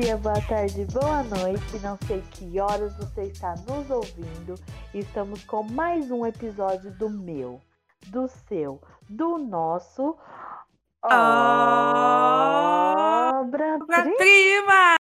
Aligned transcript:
dia, 0.00 0.16
boa 0.16 0.40
tarde, 0.48 0.86
boa 0.86 1.22
noite. 1.24 1.78
Não 1.82 1.98
sei 2.06 2.22
que 2.30 2.58
horas 2.58 2.96
você 2.96 3.24
está 3.24 3.54
nos 3.68 3.90
ouvindo. 3.90 4.54
Estamos 4.94 5.44
com 5.44 5.62
mais 5.62 6.10
um 6.10 6.24
episódio 6.24 6.90
do 6.92 7.10
meu, 7.10 7.60
do 8.06 8.26
seu, 8.48 8.80
do 9.10 9.36
nosso. 9.36 10.16
Obra 11.04 11.12
prima! 14.16 15.01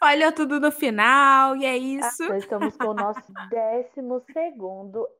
Olha 0.00 0.30
tudo 0.30 0.60
no 0.60 0.70
final, 0.70 1.56
e 1.56 1.64
é 1.64 1.76
isso. 1.76 2.30
Ah, 2.30 2.38
estamos 2.38 2.76
com 2.76 2.88
o 2.88 2.94
nosso 2.94 3.20
12 3.50 3.92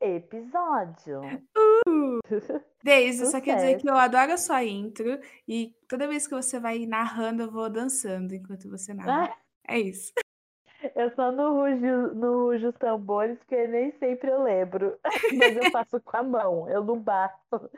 episódio. 0.00 1.20
Uh! 1.56 2.20
Deise, 2.82 3.26
só 3.26 3.40
quer 3.40 3.56
dizer 3.56 3.78
que 3.78 3.90
eu 3.90 3.96
adoro 3.96 4.32
a 4.32 4.36
sua 4.36 4.64
intro 4.64 5.18
e 5.46 5.74
toda 5.88 6.06
vez 6.06 6.28
que 6.28 6.34
você 6.34 6.60
vai 6.60 6.86
narrando, 6.86 7.42
eu 7.42 7.50
vou 7.50 7.68
dançando 7.68 8.34
enquanto 8.34 8.70
você 8.70 8.94
narra. 8.94 9.32
Ah. 9.32 9.48
É 9.68 9.78
isso. 9.78 10.12
Eu 10.94 11.12
só 11.16 11.32
não 11.32 11.54
rujo, 11.54 12.14
não 12.14 12.44
rujo 12.44 12.68
os 12.68 12.74
tambores, 12.76 13.36
porque 13.38 13.66
nem 13.66 13.92
sempre 13.98 14.30
eu 14.30 14.42
lembro. 14.42 14.96
Mas 15.36 15.56
eu 15.56 15.70
faço 15.72 16.00
com 16.00 16.16
a 16.16 16.22
mão. 16.22 16.70
Eu 16.70 16.84
não 16.84 16.98
bato 16.98 17.68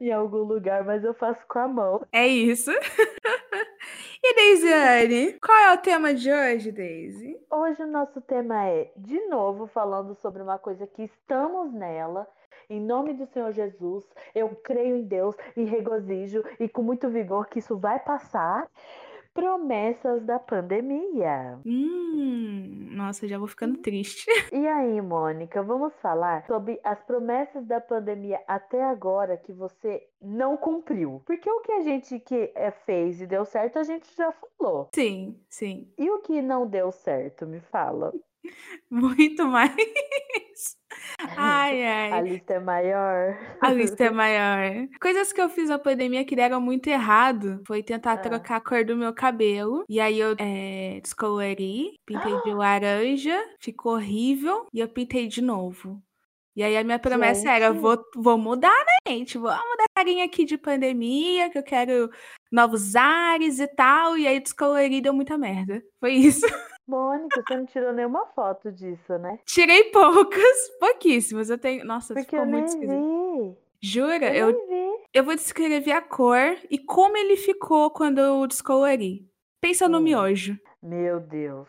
em 0.00 0.12
algum 0.12 0.38
lugar, 0.38 0.84
mas 0.84 1.02
eu 1.02 1.14
faço 1.14 1.40
com 1.48 1.58
a 1.58 1.68
mão. 1.68 2.06
É 2.12 2.26
isso. 2.26 2.70
E 4.26 4.34
Deisiane, 4.36 5.38
qual 5.38 5.58
é 5.58 5.74
o 5.74 5.82
tema 5.82 6.14
de 6.14 6.32
hoje, 6.32 6.72
Deise? 6.72 7.38
Hoje 7.50 7.82
o 7.82 7.86
nosso 7.86 8.22
tema 8.22 8.64
é, 8.64 8.90
de 8.96 9.20
novo, 9.26 9.66
falando 9.66 10.14
sobre 10.14 10.40
uma 10.40 10.58
coisa 10.58 10.86
que 10.86 11.02
estamos 11.02 11.70
nela. 11.74 12.26
Em 12.70 12.80
nome 12.80 13.12
do 13.12 13.26
Senhor 13.26 13.52
Jesus, 13.52 14.02
eu 14.34 14.48
creio 14.64 14.96
em 14.96 15.02
Deus 15.02 15.36
e 15.54 15.64
regozijo 15.64 16.42
e 16.58 16.66
com 16.66 16.82
muito 16.82 17.10
vigor 17.10 17.48
que 17.48 17.58
isso 17.58 17.76
vai 17.76 17.98
passar 17.98 18.66
promessas 19.34 20.22
da 20.22 20.38
pandemia. 20.38 21.58
Hum, 21.66 22.88
nossa, 22.92 23.26
já 23.26 23.36
vou 23.36 23.48
ficando 23.48 23.76
triste. 23.78 24.24
E 24.54 24.66
aí, 24.68 25.00
Mônica, 25.00 25.62
vamos 25.62 25.92
falar 26.00 26.46
sobre 26.46 26.80
as 26.84 27.02
promessas 27.02 27.66
da 27.66 27.80
pandemia 27.80 28.40
até 28.46 28.84
agora 28.84 29.36
que 29.36 29.52
você 29.52 30.06
não 30.22 30.56
cumpriu. 30.56 31.20
Porque 31.26 31.50
o 31.50 31.60
que 31.60 31.72
a 31.72 31.80
gente 31.80 32.20
que 32.20 32.52
é, 32.54 32.70
fez 32.70 33.20
e 33.20 33.26
deu 33.26 33.44
certo, 33.44 33.80
a 33.80 33.82
gente 33.82 34.14
já 34.16 34.32
falou. 34.32 34.88
Sim, 34.94 35.40
sim. 35.50 35.92
E 35.98 36.08
o 36.08 36.20
que 36.20 36.40
não 36.40 36.68
deu 36.68 36.92
certo, 36.92 37.46
me 37.46 37.58
fala. 37.58 38.12
Muito 38.90 39.46
mais. 39.46 39.74
Ai, 41.36 41.84
ai. 41.84 42.12
A 42.12 42.20
lista 42.20 42.54
é 42.54 42.60
maior. 42.60 43.38
A 43.60 43.72
lista 43.72 44.04
é 44.04 44.10
maior. 44.10 44.88
Coisas 45.00 45.32
que 45.32 45.40
eu 45.40 45.48
fiz 45.48 45.68
na 45.68 45.78
pandemia 45.78 46.24
que 46.24 46.36
deram 46.36 46.60
muito 46.60 46.88
errado 46.88 47.60
foi 47.66 47.82
tentar 47.82 48.12
ah. 48.12 48.18
trocar 48.18 48.56
a 48.56 48.60
cor 48.60 48.84
do 48.84 48.96
meu 48.96 49.12
cabelo. 49.12 49.84
E 49.88 50.00
aí 50.00 50.18
eu 50.18 50.34
é, 50.38 51.00
descolori, 51.02 51.98
pintei 52.06 52.40
de 52.42 52.52
laranja, 52.54 53.38
ficou 53.60 53.94
horrível. 53.94 54.66
E 54.72 54.80
eu 54.80 54.88
pintei 54.88 55.26
de 55.26 55.42
novo. 55.42 56.02
E 56.56 56.62
aí 56.62 56.76
a 56.76 56.84
minha 56.84 56.98
promessa 56.98 57.40
gente. 57.40 57.50
era, 57.50 57.72
vou, 57.72 57.98
vou 58.14 58.38
mudar, 58.38 58.68
né, 58.68 59.12
gente? 59.12 59.36
Vou 59.36 59.50
mudar 59.50 59.84
a 59.84 60.00
carinha 60.00 60.24
aqui 60.24 60.44
de 60.44 60.56
pandemia, 60.56 61.50
que 61.50 61.58
eu 61.58 61.64
quero 61.64 62.08
novos 62.50 62.94
ares 62.94 63.58
e 63.58 63.66
tal. 63.66 64.16
E 64.16 64.26
aí 64.26 64.40
descolori 64.40 65.00
deu 65.00 65.12
muita 65.12 65.36
merda. 65.36 65.82
Foi 66.00 66.12
isso. 66.12 66.46
Mônica, 66.86 67.42
você 67.42 67.56
não 67.56 67.66
tirou 67.66 67.92
nenhuma 67.92 68.26
foto 68.26 68.70
disso, 68.70 69.18
né? 69.18 69.38
Tirei 69.46 69.84
poucas, 69.84 70.70
pouquíssimas. 70.78 71.48
Eu 71.48 71.58
tenho. 71.58 71.84
Nossa, 71.84 72.12
Porque 72.14 72.30
ficou 72.30 72.40
eu 72.40 72.46
muito 72.46 72.68
esquisito. 72.68 73.56
Jura? 73.82 74.34
Eu, 74.34 74.50
eu, 74.50 75.00
eu, 75.12 75.24
vou 75.24 75.34
descrever 75.34 75.92
a 75.92 76.00
cor 76.00 76.56
e 76.70 76.78
como 76.78 77.16
ele 77.16 77.36
ficou 77.36 77.90
quando 77.90 78.18
eu 78.18 78.46
descolori. 78.46 79.28
Pensa 79.60 79.86
hum. 79.86 79.90
no 79.90 80.00
miojo. 80.00 80.58
Meu 80.82 81.20
Deus. 81.20 81.68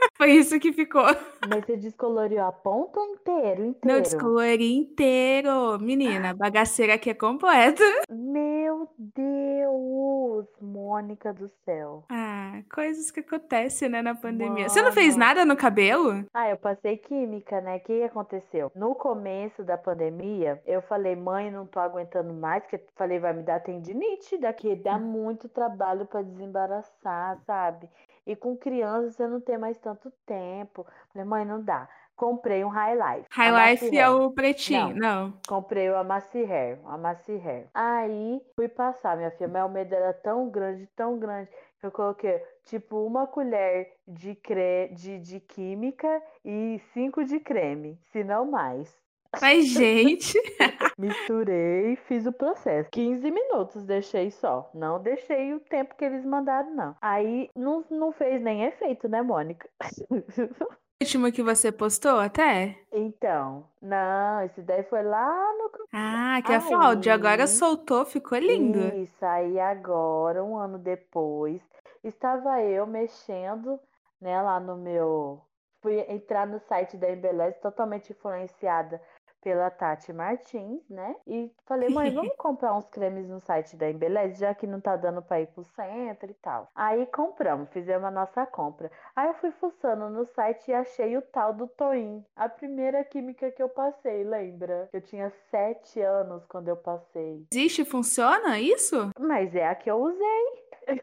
Foi 0.16 0.32
isso 0.32 0.58
que 0.58 0.72
ficou. 0.72 1.04
Mas 1.48 1.64
você 1.64 1.76
descoloriu 1.76 2.44
a 2.44 2.52
ponta 2.52 3.00
inteiro, 3.00 3.64
inteiro? 3.64 3.78
Não, 3.84 4.00
descolori 4.00 4.76
inteiro. 4.76 5.78
Menina, 5.80 6.34
bagaceira 6.34 6.94
aqui 6.94 7.10
é 7.10 7.14
completa. 7.14 7.82
Meu 8.10 8.88
Deus, 8.98 10.46
Mônica 10.60 11.32
do 11.32 11.48
céu. 11.64 12.04
Ah, 12.10 12.60
coisas 12.72 13.10
que 13.10 13.20
acontecem, 13.20 13.88
né, 13.88 14.02
na 14.02 14.14
pandemia. 14.14 14.50
Mano. 14.50 14.68
Você 14.70 14.82
não 14.82 14.92
fez 14.92 15.16
nada 15.16 15.44
no 15.44 15.56
cabelo? 15.56 16.24
Ah, 16.34 16.50
eu 16.50 16.56
passei 16.56 16.96
química, 16.96 17.60
né? 17.60 17.76
O 17.76 17.80
que 17.80 18.02
aconteceu? 18.02 18.70
No 18.74 18.94
começo 18.94 19.62
da 19.62 19.78
pandemia, 19.78 20.60
eu 20.66 20.82
falei, 20.82 21.16
mãe, 21.16 21.50
não 21.50 21.66
tô 21.66 21.80
aguentando 21.80 22.32
mais, 22.32 22.62
porque 22.62 22.80
falei, 22.94 23.18
vai 23.18 23.32
me 23.32 23.42
dar 23.42 23.60
tendinite, 23.60 24.38
daqui 24.38 24.76
dá 24.76 24.98
muito 24.98 25.48
trabalho 25.48 26.06
para 26.06 26.22
desembaraçar, 26.22 27.38
sabe? 27.46 27.88
E 28.30 28.36
com 28.36 28.56
criança 28.56 29.10
você 29.10 29.26
não 29.26 29.40
tem 29.40 29.58
mais 29.58 29.76
tanto 29.78 30.08
tempo. 30.24 30.86
Falei, 31.12 31.26
mãe, 31.26 31.44
não 31.44 31.60
dá. 31.60 31.88
Comprei 32.14 32.64
um 32.64 32.68
High 32.68 32.94
Life. 32.94 33.26
High 33.28 33.72
Life 33.72 33.98
é 33.98 34.08
o 34.08 34.30
pretinho, 34.30 34.94
não. 34.94 35.28
não. 35.28 35.34
Comprei 35.48 35.90
o 35.90 35.96
Amacy 35.96 36.44
Hair, 36.44 36.78
o 36.84 36.88
Amacy 36.88 37.32
Hair. 37.44 37.66
Aí 37.74 38.40
fui 38.54 38.68
passar, 38.68 39.16
minha 39.16 39.32
filha. 39.32 39.48
Meu 39.48 39.68
medo 39.68 39.92
era 39.92 40.12
tão 40.12 40.48
grande, 40.48 40.86
tão 40.94 41.18
grande, 41.18 41.50
que 41.80 41.86
eu 41.86 41.90
coloquei 41.90 42.40
tipo 42.66 43.04
uma 43.04 43.26
colher 43.26 43.96
de, 44.06 44.36
cre... 44.36 44.90
de, 44.92 45.18
de 45.18 45.40
química 45.40 46.22
e 46.44 46.80
cinco 46.92 47.24
de 47.24 47.40
creme, 47.40 47.98
se 48.12 48.22
não 48.22 48.48
mais. 48.48 48.96
Mas, 49.40 49.66
gente. 49.66 50.38
Misturei, 50.98 51.96
fiz 52.06 52.26
o 52.26 52.32
processo. 52.32 52.90
15 52.90 53.30
minutos 53.30 53.84
deixei 53.84 54.30
só. 54.30 54.70
Não 54.74 55.00
deixei 55.00 55.54
o 55.54 55.60
tempo 55.60 55.94
que 55.94 56.04
eles 56.04 56.24
mandaram, 56.24 56.74
não. 56.74 56.96
Aí 57.00 57.48
não, 57.54 57.84
não 57.90 58.12
fez 58.12 58.42
nem 58.42 58.64
efeito, 58.64 59.08
né, 59.08 59.22
Mônica? 59.22 59.68
Último 61.02 61.32
que 61.32 61.42
você 61.42 61.72
postou 61.72 62.20
até? 62.20 62.76
Então, 62.92 63.64
não, 63.80 64.42
esse 64.42 64.60
daí 64.60 64.82
foi 64.82 65.02
lá 65.02 65.34
no. 65.56 65.70
Ah, 65.94 66.42
que 66.44 66.52
é 66.52 66.60
falar, 66.60 66.96
de 66.96 67.08
agora 67.08 67.46
soltou, 67.46 68.04
ficou 68.04 68.36
lindo. 68.36 68.78
Isso, 68.96 69.24
aí 69.24 69.58
agora, 69.58 70.44
um 70.44 70.58
ano 70.58 70.78
depois, 70.78 71.62
estava 72.04 72.60
eu 72.60 72.86
mexendo, 72.86 73.80
né, 74.20 74.42
lá 74.42 74.60
no 74.60 74.76
meu. 74.76 75.40
Fui 75.80 75.98
entrar 76.06 76.46
no 76.46 76.60
site 76.60 76.98
da 76.98 77.10
Embeleze, 77.10 77.58
totalmente 77.62 78.12
influenciada 78.12 79.00
pela 79.42 79.70
Tati 79.70 80.12
Martins, 80.12 80.88
né? 80.88 81.16
E 81.26 81.50
falei, 81.66 81.88
mãe, 81.88 82.10
vamos 82.14 82.36
comprar 82.36 82.74
uns 82.74 82.88
cremes 82.90 83.28
no 83.28 83.40
site 83.40 83.76
da 83.76 83.90
Embeleze, 83.90 84.40
já 84.40 84.54
que 84.54 84.66
não 84.66 84.80
tá 84.80 84.96
dando 84.96 85.22
pra 85.22 85.40
ir 85.40 85.46
pro 85.48 85.64
centro 85.64 86.30
e 86.30 86.34
tal. 86.34 86.68
Aí 86.74 87.06
compramos, 87.06 87.68
fizemos 87.70 88.04
a 88.04 88.10
nossa 88.10 88.46
compra. 88.46 88.90
Aí 89.14 89.28
eu 89.28 89.34
fui 89.34 89.50
fuçando 89.52 90.08
no 90.10 90.24
site 90.26 90.70
e 90.70 90.74
achei 90.74 91.16
o 91.16 91.22
tal 91.22 91.52
do 91.52 91.66
Toin. 91.66 92.24
A 92.36 92.48
primeira 92.48 93.02
química 93.04 93.50
que 93.50 93.62
eu 93.62 93.68
passei, 93.68 94.24
lembra? 94.24 94.88
Eu 94.92 95.00
tinha 95.00 95.30
sete 95.50 96.00
anos 96.00 96.44
quando 96.46 96.68
eu 96.68 96.76
passei. 96.76 97.46
Existe, 97.52 97.84
funciona 97.84 98.58
isso? 98.58 99.10
Mas 99.18 99.54
é 99.54 99.66
a 99.66 99.74
que 99.74 99.90
eu 99.90 99.96
usei. 99.96 101.00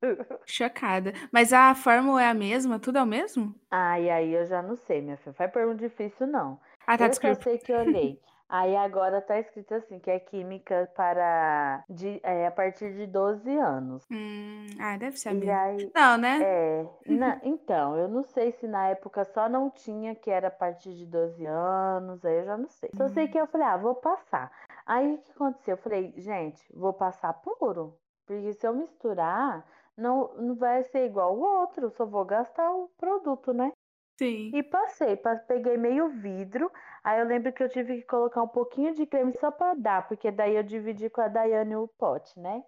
Chocada. 0.46 1.12
Mas 1.32 1.52
a 1.52 1.74
fórmula 1.74 2.22
é 2.22 2.28
a 2.28 2.34
mesma? 2.34 2.78
Tudo 2.78 2.98
é 2.98 3.02
o 3.02 3.06
mesmo? 3.06 3.54
Ah, 3.70 3.98
e 3.98 4.08
aí 4.08 4.32
eu 4.32 4.46
já 4.46 4.62
não 4.62 4.76
sei, 4.76 5.00
minha 5.00 5.16
filha. 5.16 5.32
Faz 5.34 5.50
pergunta 5.50 5.78
difícil, 5.78 6.26
não. 6.26 6.58
Ah, 6.88 6.96
tá 6.96 7.06
eu 7.06 7.12
só 7.12 7.34
sei 7.34 7.58
que 7.58 7.70
eu 7.70 7.80
olhei. 7.80 8.18
Aí 8.48 8.74
agora 8.74 9.20
tá 9.20 9.38
escrito 9.38 9.74
assim, 9.74 9.98
que 9.98 10.10
é 10.10 10.18
química 10.18 10.90
para 10.96 11.84
de, 11.86 12.18
é, 12.22 12.46
a 12.46 12.50
partir 12.50 12.94
de 12.94 13.06
12 13.06 13.54
anos. 13.58 14.06
Hum, 14.10 14.68
ah, 14.80 14.96
deve 14.96 15.18
ser 15.18 15.28
a 15.28 15.34
mesma. 15.34 15.60
Aí, 15.60 15.92
não, 15.94 16.16
né? 16.16 16.38
É. 16.42 16.86
Na, 17.12 17.38
então, 17.42 17.94
eu 17.98 18.08
não 18.08 18.24
sei 18.24 18.52
se 18.52 18.66
na 18.66 18.88
época 18.88 19.22
só 19.26 19.50
não 19.50 19.68
tinha 19.68 20.14
que 20.14 20.30
era 20.30 20.48
a 20.48 20.50
partir 20.50 20.94
de 20.94 21.04
12 21.04 21.44
anos, 21.44 22.24
aí 22.24 22.38
eu 22.38 22.44
já 22.46 22.56
não 22.56 22.70
sei. 22.70 22.88
Só 22.96 23.04
hum. 23.04 23.08
sei 23.10 23.28
que 23.28 23.38
eu 23.38 23.46
falei, 23.46 23.66
ah, 23.66 23.76
vou 23.76 23.94
passar. 23.94 24.50
Aí 24.86 25.16
o 25.16 25.18
que 25.18 25.30
aconteceu? 25.32 25.74
Eu 25.74 25.82
falei, 25.82 26.14
gente, 26.16 26.64
vou 26.74 26.94
passar 26.94 27.34
puro. 27.34 27.98
Porque 28.26 28.54
se 28.54 28.66
eu 28.66 28.72
misturar, 28.72 29.62
não, 29.94 30.32
não 30.38 30.54
vai 30.54 30.84
ser 30.84 31.04
igual 31.04 31.36
o 31.36 31.42
outro, 31.42 31.90
só 31.90 32.06
vou 32.06 32.24
gastar 32.24 32.72
o 32.72 32.88
produto, 32.96 33.52
né? 33.52 33.72
Sim. 34.18 34.50
E 34.52 34.62
passei, 34.64 35.16
peguei 35.46 35.76
meio 35.76 36.08
vidro. 36.08 36.70
Aí 37.04 37.20
eu 37.20 37.26
lembro 37.26 37.52
que 37.52 37.62
eu 37.62 37.68
tive 37.68 37.98
que 37.98 38.02
colocar 38.02 38.42
um 38.42 38.48
pouquinho 38.48 38.92
de 38.92 39.06
creme 39.06 39.32
só 39.34 39.50
pra 39.50 39.74
dar, 39.74 40.08
porque 40.08 40.30
daí 40.30 40.56
eu 40.56 40.62
dividi 40.62 41.08
com 41.08 41.20
a 41.20 41.28
Daiane 41.28 41.76
o 41.76 41.86
pote, 41.86 42.38
né? 42.38 42.64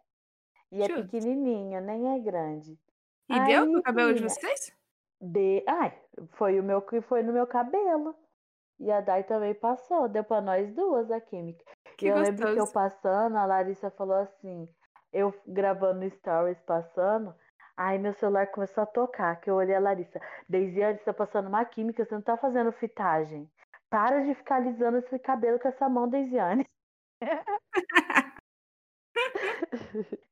E 0.70 0.82
é 0.82 0.86
pequenininho, 0.88 1.80
nem 1.80 2.14
é 2.14 2.20
grande. 2.20 2.78
E 3.28 3.32
aí, 3.32 3.46
deu 3.46 3.66
no 3.66 3.82
cabelo 3.82 4.14
de 4.14 4.22
vocês? 4.22 4.72
De... 5.20 5.64
Ai, 5.66 5.92
foi 6.32 6.60
o 6.60 6.62
meu 6.62 6.80
que 6.80 7.00
foi 7.00 7.22
no 7.22 7.32
meu 7.32 7.46
cabelo. 7.46 8.14
E 8.78 8.90
a 8.90 9.00
Dai 9.00 9.24
também 9.24 9.52
passou, 9.52 10.08
deu 10.08 10.24
pra 10.24 10.40
nós 10.40 10.72
duas 10.72 11.10
a 11.10 11.20
química. 11.20 11.62
Que 11.98 12.06
eu 12.06 12.14
gostoso. 12.14 12.30
lembro 12.30 12.54
que 12.54 12.60
eu 12.60 12.72
passando, 12.72 13.36
a 13.36 13.44
Larissa 13.44 13.90
falou 13.90 14.16
assim, 14.16 14.66
eu 15.12 15.34
gravando 15.46 16.08
stories 16.08 16.58
passando, 16.62 17.34
Aí 17.76 17.98
meu 17.98 18.12
celular 18.14 18.46
começou 18.48 18.82
a 18.82 18.86
tocar, 18.86 19.40
que 19.40 19.50
eu 19.50 19.54
olhei 19.54 19.74
a 19.74 19.80
Larissa. 19.80 20.20
Deisiane, 20.48 20.98
você 20.98 21.04
tá 21.04 21.14
passando 21.14 21.48
uma 21.48 21.64
química, 21.64 22.04
você 22.04 22.14
não 22.14 22.22
tá 22.22 22.36
fazendo 22.36 22.72
fitagem. 22.72 23.50
Para 23.88 24.20
de 24.22 24.34
ficar 24.34 24.56
alisando 24.56 24.98
esse 24.98 25.18
cabelo 25.18 25.58
com 25.58 25.68
essa 25.68 25.88
mão, 25.88 26.08
Deisiane. 26.08 26.66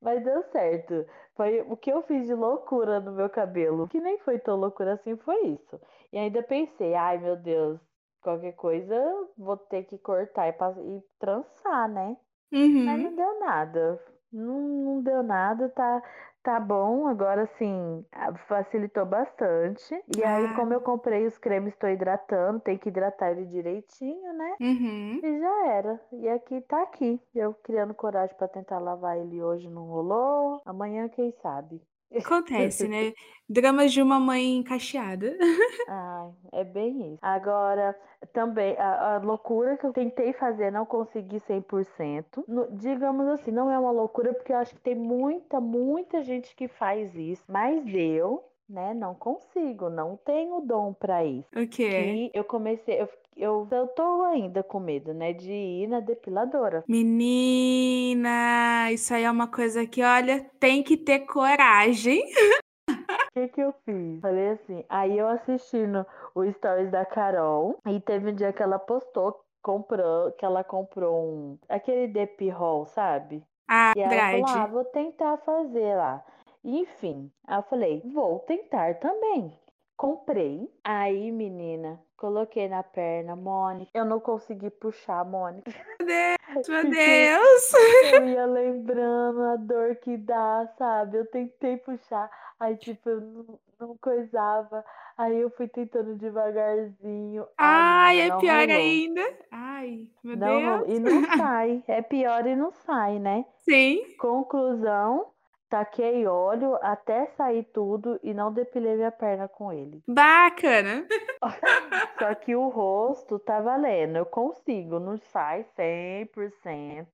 Mas 0.00 0.23
deu 0.25 0.43
certo. 0.44 1.06
Foi 1.37 1.61
o 1.62 1.76
que 1.76 1.90
eu 1.90 2.02
fiz 2.02 2.26
de 2.26 2.35
loucura 2.35 3.00
no 3.00 3.12
meu 3.12 3.29
cabelo. 3.29 3.88
Que 3.88 4.00
nem 4.00 4.19
foi 4.19 4.38
tão 4.38 4.56
loucura 4.56 4.94
assim, 4.94 5.17
foi 5.17 5.41
isso. 5.46 5.81
E 6.12 6.19
ainda 6.19 6.43
pensei, 6.43 6.94
ai 6.94 7.19
meu 7.19 7.37
Deus, 7.37 7.81
qualquer 8.20 8.52
coisa 8.52 8.94
vou 9.37 9.56
ter 9.56 9.84
que 9.84 9.99
cortar 9.99 10.49
e, 10.49 10.52
e 10.52 11.02
trançar, 11.19 11.88
né? 11.88 12.17
Uhum. 12.52 12.84
Mas 12.84 13.02
não 13.02 13.14
deu 13.14 13.41
nada. 13.41 14.00
Não, 14.32 14.88
nada, 15.23 15.69
tá, 15.70 16.03
tá 16.43 16.61
bom. 16.61 17.06
Agora 17.06 17.47
sim, 17.59 18.05
facilitou 18.47 19.05
bastante. 19.05 19.94
E 20.17 20.25
ah. 20.25 20.37
aí, 20.37 20.55
como 20.55 20.73
eu 20.73 20.81
comprei 20.81 21.26
os 21.26 21.37
cremes, 21.38 21.73
estou 21.73 21.91
hidratando, 21.91 22.61
tem 22.61 22.79
que 22.79 22.88
hidratar 22.88 23.31
ele 23.31 23.47
direitinho, 23.47 24.32
né? 24.35 24.56
Uhum. 24.61 25.20
E 25.23 25.41
já 25.41 25.67
era. 25.69 26.00
E 26.12 26.29
aqui 26.29 26.61
tá 26.62 26.82
aqui. 26.82 27.20
Eu 27.35 27.55
criando 27.62 27.94
coragem 27.94 28.37
para 28.37 28.49
tentar 28.49 28.79
lavar 28.79 29.19
ele 29.19 29.43
hoje, 29.43 29.69
não 29.69 29.85
rolou. 29.85 30.61
Amanhã, 30.65 31.09
quem 31.09 31.32
sabe? 31.43 31.82
Acontece, 32.14 32.87
né? 32.88 33.12
Dramas 33.49 33.93
de 33.93 34.02
uma 34.02 34.20
mãe 34.20 34.62
cacheada. 34.62 35.37
Ai, 35.88 36.31
é 36.52 36.64
bem 36.64 37.14
isso. 37.14 37.19
Agora, 37.22 37.96
também, 38.32 38.76
a, 38.76 39.14
a, 39.14 39.19
loucura 39.19 39.76
que 39.76 39.87
eu 39.87 39.93
tentei 39.93 40.32
fazer, 40.34 40.70
não 40.70 40.84
consegui 40.84 41.38
100%. 41.40 42.44
No, 42.46 42.70
digamos 42.76 43.26
assim, 43.28 43.50
não 43.50 43.70
é 43.70 43.78
uma 43.78 43.90
loucura, 43.90 44.34
porque 44.34 44.52
eu 44.52 44.56
acho 44.58 44.75
que 44.75 44.81
tem 44.81 44.94
muita, 44.94 45.60
muita 45.60 46.22
gente 46.22 46.55
que 46.55 46.69
faz 46.69 47.14
isso. 47.14 47.43
Mas 47.49 47.82
eu, 47.94 48.44
né, 48.69 48.93
não 48.93 49.14
consigo, 49.14 49.88
não 49.88 50.16
tenho 50.16 50.60
dom 50.60 50.93
para 50.93 51.25
isso. 51.25 51.49
O 51.56 51.66
quê? 51.66 52.31
Que 52.31 52.31
eu 52.34 52.44
comecei, 52.44 53.00
eu, 53.00 53.08
eu, 53.38 53.67
eu 53.70 53.87
tô 53.88 54.23
ainda 54.25 54.62
com 54.62 54.81
medo, 54.81 55.14
né, 55.14 55.32
de 55.32 55.52
ir 55.52 55.87
na 55.87 56.00
depiladora. 56.00 56.85
Menina, 56.88 58.90
isso 58.93 59.14
aí 59.14 59.25
é 59.25 59.31
uma 59.31 59.49
coisa 59.49 59.87
que, 59.87 60.02
olha, 60.02 60.44
tem 60.58 60.82
que 60.82 60.96
ter 60.96 61.20
coragem. 61.20 62.23
O 62.90 63.40
que, 63.40 63.49
que 63.49 63.61
eu 63.61 63.73
fiz? 63.85 64.20
Falei 64.20 64.49
assim, 64.49 64.85
aí 64.88 65.17
eu 65.17 65.29
assistindo 65.29 66.05
o 66.35 66.50
stories 66.50 66.90
da 66.90 67.05
Carol 67.05 67.79
e 67.87 68.00
teve 68.00 68.31
um 68.31 68.35
dia 68.35 68.52
que 68.52 68.62
ela 68.62 68.79
postou 68.79 69.38
comprou, 69.62 70.32
que 70.32 70.44
ela 70.44 70.64
comprou 70.64 71.25
um 71.25 71.58
aquele 71.69 72.08
Dep 72.08 72.50
Roll, 72.50 72.87
sabe? 72.87 73.44
Ah, 73.69 73.93
e 73.94 74.00
ela 74.00 74.31
falou, 74.31 74.46
ah, 74.46 74.67
vou 74.67 74.84
tentar 74.87 75.37
fazer 75.38 75.94
lá. 75.94 76.25
Enfim, 76.64 77.31
aí 77.46 77.58
eu 77.58 77.62
falei, 77.64 78.02
vou 78.12 78.41
tentar 78.41 78.94
também. 78.94 79.52
Comprei. 79.99 80.71
Aí, 80.85 81.33
menina, 81.33 82.00
coloquei 82.17 82.69
na 82.69 82.85
perna, 82.85 83.35
Mônica. 83.35 83.91
Eu 83.93 84.05
não 84.05 84.21
consegui 84.21 84.71
puxar, 84.71 85.25
Mônica. 85.25 85.73
Meu 85.99 86.06
Deus, 86.06 86.69
meu 86.69 86.89
Deus! 86.89 87.73
Eu 88.12 88.29
ia 88.29 88.47
lembrando 88.47 89.43
a 89.43 89.56
dor 89.56 89.97
que 89.97 90.17
dá, 90.17 90.73
sabe? 90.79 91.19
Eu 91.19 91.27
tentei 91.27 91.79
puxar, 91.79 92.31
aí, 92.61 92.77
tipo, 92.77 93.09
eu 93.11 93.21
não, 93.21 93.59
não 93.81 93.97
coisava. 94.00 94.85
Aí 95.17 95.37
eu 95.37 95.50
fui 95.50 95.67
tentando 95.67 96.15
devagarzinho. 96.15 97.44
Ai, 97.59 98.21
Ai 98.21 98.21
é 98.21 98.37
pior 98.37 98.69
rolou. 98.69 98.77
ainda. 98.77 99.39
Ai, 99.51 100.06
meu 100.23 100.37
não, 100.37 100.85
Deus. 100.85 100.97
E 100.97 101.01
não 101.01 101.37
sai. 101.37 101.83
É 101.89 102.03
pior 102.03 102.47
e 102.47 102.55
não 102.55 102.71
sai, 102.71 103.19
né? 103.19 103.44
Sim. 103.56 104.01
Conclusão, 104.17 105.33
Taquei 105.69 106.26
óleo 106.26 106.79
até 106.81 107.26
sair 107.37 107.65
tudo 107.75 108.19
e 108.23 108.32
não 108.32 108.50
depilei 108.50 108.97
minha 108.97 109.12
perna 109.12 109.47
com 109.47 109.70
ele. 109.70 110.03
Bacana! 110.09 111.06
Só 112.19 112.35
que 112.35 112.56
o 112.56 112.69
rosto 112.69 113.38
tá 113.38 113.61
valendo. 113.61 114.17
Eu 114.17 114.25
consigo, 114.25 114.99
não 114.99 115.19
sai 115.19 115.67
100%. 115.76 117.06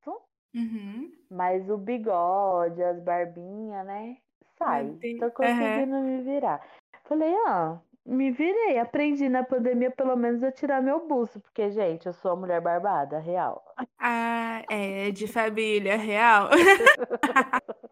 Uhum. 0.55 1.13
Mas 1.29 1.69
o 1.69 1.77
bigode, 1.77 2.81
as 2.81 3.01
barbinhas, 3.01 3.85
né? 3.85 4.19
Sai. 4.57 4.97
Tô 5.19 5.31
conseguindo 5.33 5.97
uhum. 5.97 6.19
me 6.19 6.23
virar. 6.23 6.65
Falei, 7.07 7.35
ah, 7.47 7.81
me 8.07 8.31
virei. 8.31 8.79
Aprendi 8.79 9.29
na 9.29 9.43
pandemia, 9.43 9.91
pelo 9.91 10.15
menos, 10.17 10.45
a 10.45 10.53
tirar 10.53 10.81
meu 10.81 11.09
buço. 11.09 11.41
Porque, 11.41 11.71
gente, 11.71 12.07
eu 12.07 12.13
sou 12.13 12.31
a 12.31 12.37
mulher 12.37 12.61
barbada, 12.61 13.19
real. 13.19 13.65
Ah, 13.99 14.63
é, 14.71 15.11
de 15.11 15.27
família, 15.27 15.97
real. 15.97 16.51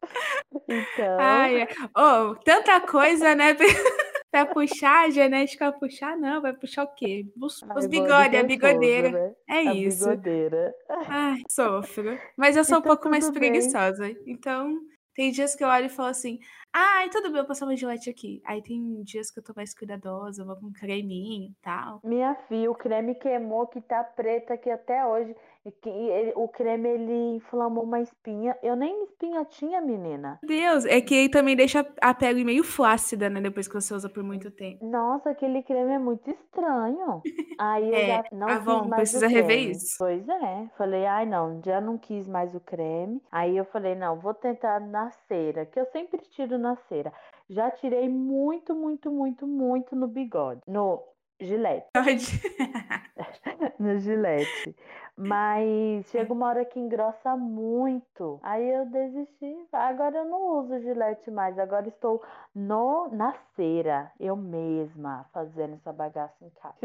Então. 0.68 1.18
Ai, 1.18 1.68
oh, 1.96 2.34
tanta 2.44 2.80
coisa, 2.80 3.34
né? 3.34 3.56
pra 4.32 4.46
puxar, 4.46 5.04
a 5.04 5.10
genética 5.10 5.70
puxar, 5.72 6.16
não, 6.16 6.40
vai 6.40 6.54
puxar 6.54 6.84
o 6.84 6.94
quê? 6.94 7.26
Os, 7.40 7.60
os 7.76 7.86
bigodes, 7.86 8.40
a 8.40 8.42
bigodeira. 8.42 9.10
Né? 9.10 9.34
É 9.48 9.68
a 9.68 9.74
isso. 9.74 10.08
Bigodeira. 10.08 10.74
Ai, 10.88 11.42
sofro. 11.50 12.18
Mas 12.36 12.56
eu 12.56 12.64
sou 12.64 12.78
então, 12.78 12.92
um 12.92 12.94
pouco 12.94 13.10
mais 13.10 13.30
preguiçosa. 13.30 14.10
Então, 14.26 14.80
tem 15.14 15.30
dias 15.30 15.54
que 15.54 15.62
eu 15.62 15.68
olho 15.68 15.86
e 15.86 15.90
falo 15.90 16.08
assim: 16.08 16.38
ai, 16.72 17.10
tudo 17.10 17.30
bem, 17.30 17.40
eu 17.40 17.46
passar 17.46 17.66
uma 17.66 17.76
gilete 17.76 18.08
aqui. 18.08 18.40
Aí 18.46 18.62
tem 18.62 19.02
dias 19.02 19.30
que 19.30 19.38
eu 19.38 19.44
tô 19.44 19.52
mais 19.54 19.74
cuidadosa, 19.74 20.44
vou 20.44 20.56
com 20.56 20.72
creminho 20.72 21.50
e 21.50 21.54
tal. 21.62 22.00
Minha 22.02 22.34
filha, 22.48 22.70
o 22.70 22.74
creme 22.74 23.14
queimou 23.14 23.66
que 23.66 23.82
tá 23.82 24.02
preta 24.02 24.54
aqui 24.54 24.70
até 24.70 25.06
hoje. 25.06 25.36
E 25.64 25.88
ele, 25.88 26.32
o 26.34 26.48
creme 26.48 26.88
ele 26.88 27.36
inflamou 27.36 27.84
uma 27.84 28.00
espinha. 28.00 28.56
Eu 28.62 28.74
nem 28.74 29.04
espinha 29.04 29.44
tinha, 29.44 29.80
menina. 29.80 30.38
Deus, 30.42 30.84
é 30.84 31.00
que 31.00 31.14
aí 31.14 31.28
também 31.28 31.54
deixa 31.54 31.86
a 32.00 32.12
pele 32.12 32.44
meio 32.44 32.64
flácida, 32.64 33.30
né? 33.30 33.40
Depois 33.40 33.68
que 33.68 33.74
você 33.74 33.94
usa 33.94 34.08
por 34.08 34.24
muito 34.24 34.50
tempo. 34.50 34.84
Nossa, 34.84 35.30
aquele 35.30 35.62
creme 35.62 35.92
é 35.92 35.98
muito 35.98 36.28
estranho. 36.30 37.22
Aí 37.58 37.94
é, 37.94 38.02
eu 38.02 38.06
já 38.06 38.24
não 38.32 38.48
ah, 38.48 38.58
quis 38.58 38.88
mais 38.88 38.94
precisa 38.94 39.26
o 39.26 39.28
rever 39.28 39.56
creme. 39.58 39.70
isso. 39.70 39.96
Pois 39.98 40.28
é. 40.28 40.68
Falei, 40.76 41.06
ai 41.06 41.26
não, 41.26 41.60
já 41.64 41.80
não 41.80 41.96
quis 41.96 42.26
mais 42.26 42.52
o 42.54 42.60
creme. 42.60 43.22
Aí 43.30 43.56
eu 43.56 43.64
falei, 43.66 43.94
não, 43.94 44.18
vou 44.18 44.34
tentar 44.34 44.80
na 44.80 45.10
cera, 45.28 45.64
que 45.66 45.78
eu 45.78 45.86
sempre 45.86 46.20
tiro 46.30 46.58
na 46.58 46.76
cera. 46.88 47.12
Já 47.48 47.70
tirei 47.70 48.08
muito, 48.08 48.74
muito, 48.74 49.10
muito, 49.10 49.46
muito 49.46 49.94
no 49.94 50.08
bigode. 50.08 50.60
No 50.66 51.02
gilete. 51.42 51.86
no 53.78 53.98
gilete. 53.98 54.74
Mas 55.16 56.06
chega 56.10 56.32
uma 56.32 56.48
hora 56.48 56.64
que 56.64 56.80
engrossa 56.80 57.36
muito. 57.36 58.40
Aí 58.42 58.66
eu 58.68 58.86
desisti. 58.86 59.66
Agora 59.70 60.18
eu 60.18 60.24
não 60.24 60.60
uso 60.60 60.80
gilete 60.80 61.30
mais. 61.30 61.58
Agora 61.58 61.88
estou 61.88 62.22
no, 62.54 63.08
na 63.08 63.34
cera, 63.54 64.10
eu 64.18 64.36
mesma, 64.36 65.28
fazendo 65.32 65.74
essa 65.74 65.92
bagaça 65.92 66.34
em 66.44 66.50
casa. 66.50 66.76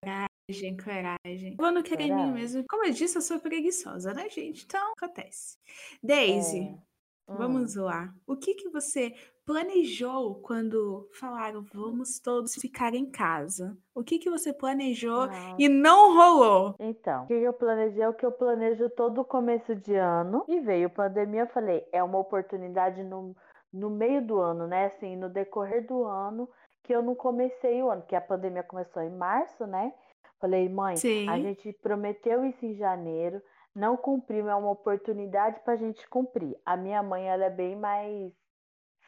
Coragem, 0.00 0.76
coragem. 0.76 1.56
Vou 1.56 1.70
no 1.70 1.82
creminho 1.82 2.28
mesmo. 2.28 2.64
Como 2.68 2.84
eu 2.84 2.92
disse, 2.92 3.18
eu 3.18 3.22
sou 3.22 3.38
preguiçosa, 3.38 4.14
né, 4.14 4.28
gente? 4.30 4.64
Então, 4.64 4.92
acontece. 4.96 5.58
Daisy, 6.02 6.60
é. 6.60 6.93
Vamos 7.26 7.76
hum. 7.76 7.84
lá. 7.84 8.12
O 8.26 8.36
que, 8.36 8.54
que 8.54 8.68
você 8.68 9.14
planejou 9.44 10.36
quando 10.36 11.08
falaram 11.12 11.64
vamos 11.72 12.18
todos 12.18 12.54
ficar 12.54 12.94
em 12.94 13.10
casa? 13.10 13.76
O 13.94 14.02
que 14.02 14.18
que 14.18 14.30
você 14.30 14.52
planejou 14.52 15.22
ah. 15.22 15.56
e 15.58 15.68
não 15.68 16.14
rolou? 16.14 16.74
Então, 16.78 17.24
o 17.24 17.26
que 17.26 17.34
eu 17.34 17.52
planejei 17.52 18.02
é 18.02 18.08
o 18.08 18.14
que 18.14 18.24
eu 18.24 18.32
planejo 18.32 18.88
todo 18.90 19.24
começo 19.24 19.74
de 19.74 19.94
ano 19.94 20.44
e 20.48 20.60
veio 20.60 20.90
pandemia, 20.90 21.42
eu 21.42 21.48
falei, 21.48 21.86
é 21.92 22.02
uma 22.02 22.18
oportunidade 22.18 23.02
no, 23.02 23.36
no 23.72 23.90
meio 23.90 24.24
do 24.24 24.38
ano, 24.40 24.66
né? 24.66 24.86
Assim, 24.86 25.16
no 25.16 25.28
decorrer 25.28 25.86
do 25.86 26.04
ano 26.04 26.48
que 26.84 26.94
eu 26.94 27.02
não 27.02 27.14
comecei 27.14 27.82
o 27.82 27.90
ano, 27.90 28.02
que 28.02 28.14
a 28.14 28.20
pandemia 28.20 28.62
começou 28.62 29.02
em 29.02 29.10
março, 29.10 29.66
né? 29.66 29.92
Falei, 30.38 30.68
mãe, 30.68 30.96
Sim. 30.96 31.28
a 31.28 31.38
gente 31.38 31.72
prometeu 31.72 32.44
isso 32.44 32.64
em 32.66 32.74
janeiro, 32.74 33.40
não 33.74 33.96
cumprimos, 33.96 34.50
é 34.50 34.54
uma 34.54 34.70
oportunidade 34.70 35.60
para 35.60 35.74
a 35.74 35.76
gente 35.76 36.08
cumprir. 36.08 36.56
A 36.64 36.76
minha 36.76 37.02
mãe, 37.02 37.28
ela 37.28 37.44
é 37.44 37.50
bem 37.50 37.76
mais 37.76 38.32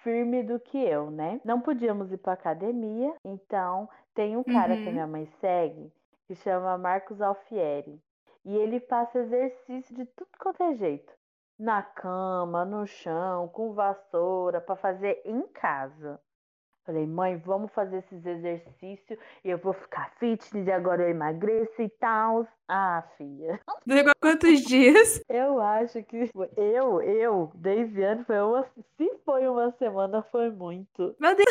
firme 0.03 0.43
do 0.43 0.59
que 0.61 0.79
eu, 0.79 1.11
né? 1.11 1.41
Não 1.45 1.61
podíamos 1.61 2.13
ir 2.13 2.19
para 2.19 2.33
academia, 2.33 3.15
então 3.25 3.89
tem 4.15 4.37
um 4.37 4.45
cara 4.45 4.75
uhum. 4.75 4.85
que 4.85 4.91
minha 4.91 5.07
mãe 5.07 5.27
segue 5.41 5.93
que 6.27 6.35
chama 6.35 6.77
Marcos 6.77 7.21
Alfieri. 7.21 8.03
E 8.45 8.57
ele 8.57 8.81
passa 8.81 9.19
exercício 9.21 9.95
de 9.95 10.05
tudo 10.07 10.31
quanto 10.39 10.63
é 10.63 10.75
jeito. 10.75 11.13
Na 11.59 11.83
cama, 11.83 12.65
no 12.65 12.87
chão, 12.87 13.49
com 13.49 13.73
vassoura, 13.73 14.61
para 14.61 14.77
fazer 14.77 15.23
em 15.25 15.43
casa. 15.49 16.21
Falei, 16.87 17.05
mãe, 17.05 17.37
vamos 17.37 17.73
fazer 17.73 17.99
esses 17.99 18.25
exercícios 18.25 19.19
e 19.45 19.51
eu 19.51 19.59
vou 19.59 19.73
ficar 19.73 20.09
fitness 20.21 20.69
e 20.69 20.71
agora 20.71 21.03
eu 21.03 21.09
emagreço 21.11 21.83
e 21.83 21.89
tal. 21.89 22.47
Ah, 22.69 23.03
filha. 23.19 23.61
Durou 23.85 24.05
quantos 24.21 24.61
dias? 24.61 25.21
Eu 25.29 25.61
acho 25.61 26.03
que 26.05 26.31
eu, 26.57 27.03
eu, 27.03 27.51
desde 27.55 28.03
anos, 28.03 28.27
foi 28.27 28.41
uma. 28.41 28.65
Se 28.97 29.19
foi 29.25 29.49
uma 29.49 29.71
semana, 29.73 30.23
foi 30.31 30.51
muito. 30.51 31.15
Meu 31.21 31.35
Deus! 31.35 31.47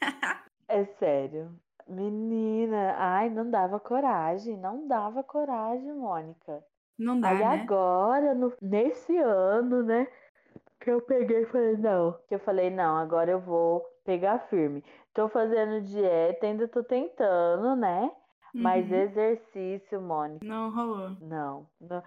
É 0.68 0.84
sério. 0.98 1.54
Menina, 1.86 2.96
ai, 2.98 3.30
não 3.30 3.48
dava 3.48 3.78
coragem, 3.78 4.56
não 4.56 4.88
dava 4.88 5.22
coragem, 5.22 5.92
Mônica. 5.92 6.60
Não 6.98 7.20
dá, 7.20 7.28
Aí 7.28 7.38
né? 7.38 7.44
agora, 7.44 8.34
no, 8.34 8.52
nesse 8.60 9.16
ano, 9.16 9.84
né, 9.84 10.08
que 10.80 10.90
eu 10.90 11.00
peguei 11.00 11.42
e 11.42 11.46
falei, 11.46 11.76
não. 11.76 12.18
Que 12.26 12.34
eu 12.34 12.40
falei, 12.40 12.68
não, 12.68 12.96
agora 12.96 13.30
eu 13.30 13.40
vou 13.40 13.86
pegar 14.06 14.38
firme. 14.48 14.82
Tô 15.12 15.28
fazendo 15.28 15.82
dieta, 15.82 16.46
ainda 16.46 16.68
tô 16.68 16.82
tentando, 16.82 17.74
né? 17.76 18.10
Mas 18.54 18.88
Uhum. 18.90 18.96
exercício, 18.96 20.00
Mônica, 20.00 20.46
Não 20.46 20.70
rolou. 20.70 21.10
não, 21.20 21.66
não. 21.78 22.02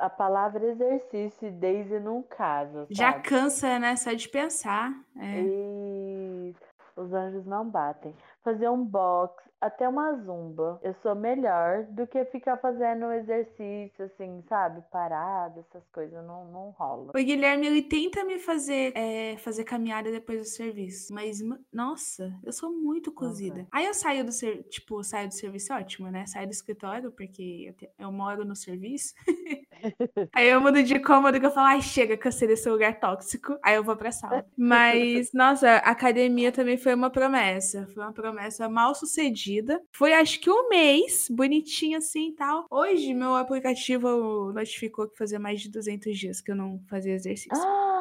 A 0.00 0.08
palavra 0.08 0.64
exercício 0.64 1.48
e 1.48 1.50
Daisy 1.50 1.98
não 1.98 2.22
casa, 2.22 2.86
Já 2.88 3.14
cansa, 3.14 3.80
né? 3.80 3.96
Só 3.96 4.12
de 4.12 4.28
pensar. 4.28 4.92
É. 5.18 5.40
E 5.40 6.54
os 6.94 7.12
anjos 7.12 7.44
não 7.46 7.68
batem. 7.68 8.14
Fazer 8.48 8.70
um 8.70 8.82
box, 8.82 9.44
até 9.60 9.86
uma 9.86 10.14
zumba. 10.24 10.80
Eu 10.82 10.94
sou 11.02 11.14
melhor 11.14 11.82
do 11.90 12.06
que 12.06 12.24
ficar 12.26 12.56
fazendo 12.56 13.12
exercício, 13.12 14.06
assim, 14.06 14.42
sabe? 14.48 14.82
Parado, 14.90 15.60
essas 15.68 15.86
coisas. 15.92 16.24
Não, 16.24 16.46
não 16.46 16.70
rola. 16.70 17.10
O 17.14 17.18
Guilherme, 17.18 17.66
ele 17.66 17.82
tenta 17.82 18.24
me 18.24 18.38
fazer 18.38 18.92
é, 18.96 19.36
fazer 19.36 19.64
caminhada 19.64 20.10
depois 20.10 20.40
do 20.40 20.46
serviço. 20.46 21.12
Mas, 21.12 21.42
ma- 21.42 21.58
nossa, 21.70 22.32
eu 22.42 22.52
sou 22.52 22.72
muito 22.72 23.12
cozida. 23.12 23.66
Aí 23.70 23.84
eu 23.84 23.92
saio 23.92 24.24
do 24.24 24.32
serviço, 24.32 24.68
tipo, 24.70 25.02
saio 25.04 25.28
do 25.28 25.34
serviço, 25.34 25.72
é 25.74 25.76
ótimo, 25.76 26.10
né? 26.10 26.24
Saio 26.26 26.46
do 26.46 26.52
escritório, 26.52 27.12
porque 27.12 27.66
eu, 27.68 27.74
te- 27.74 27.90
eu 27.98 28.10
moro 28.10 28.46
no 28.46 28.56
serviço. 28.56 29.12
Aí 30.32 30.48
eu 30.48 30.60
mudo 30.60 30.82
de 30.82 30.98
cômodo 31.00 31.38
que 31.38 31.46
eu 31.46 31.50
falo, 31.50 31.68
ai, 31.68 31.82
chega, 31.82 32.16
cansei 32.16 32.48
desse 32.48 32.68
lugar 32.68 32.98
tóxico. 32.98 33.58
Aí 33.62 33.76
eu 33.76 33.84
vou 33.84 33.96
pra 33.96 34.10
sala. 34.10 34.44
Mas, 34.56 35.32
nossa, 35.32 35.68
a 35.68 35.90
academia 35.90 36.50
também 36.50 36.76
foi 36.76 36.94
uma 36.94 37.10
promessa. 37.10 37.86
Foi 37.94 38.02
uma 38.02 38.12
promessa 38.12 38.37
mal 38.70 38.94
sucedida. 38.94 39.80
Foi 39.92 40.12
acho 40.12 40.40
que 40.40 40.50
um 40.50 40.68
mês, 40.68 41.28
bonitinho 41.30 41.98
assim 41.98 42.28
e 42.28 42.34
tal. 42.34 42.66
Hoje, 42.70 43.14
meu 43.14 43.34
aplicativo 43.34 44.52
notificou 44.52 45.08
que 45.08 45.16
fazia 45.16 45.38
mais 45.38 45.60
de 45.60 45.70
200 45.70 46.18
dias 46.18 46.40
que 46.40 46.50
eu 46.50 46.56
não 46.56 46.80
fazia 46.88 47.14
exercício. 47.14 47.50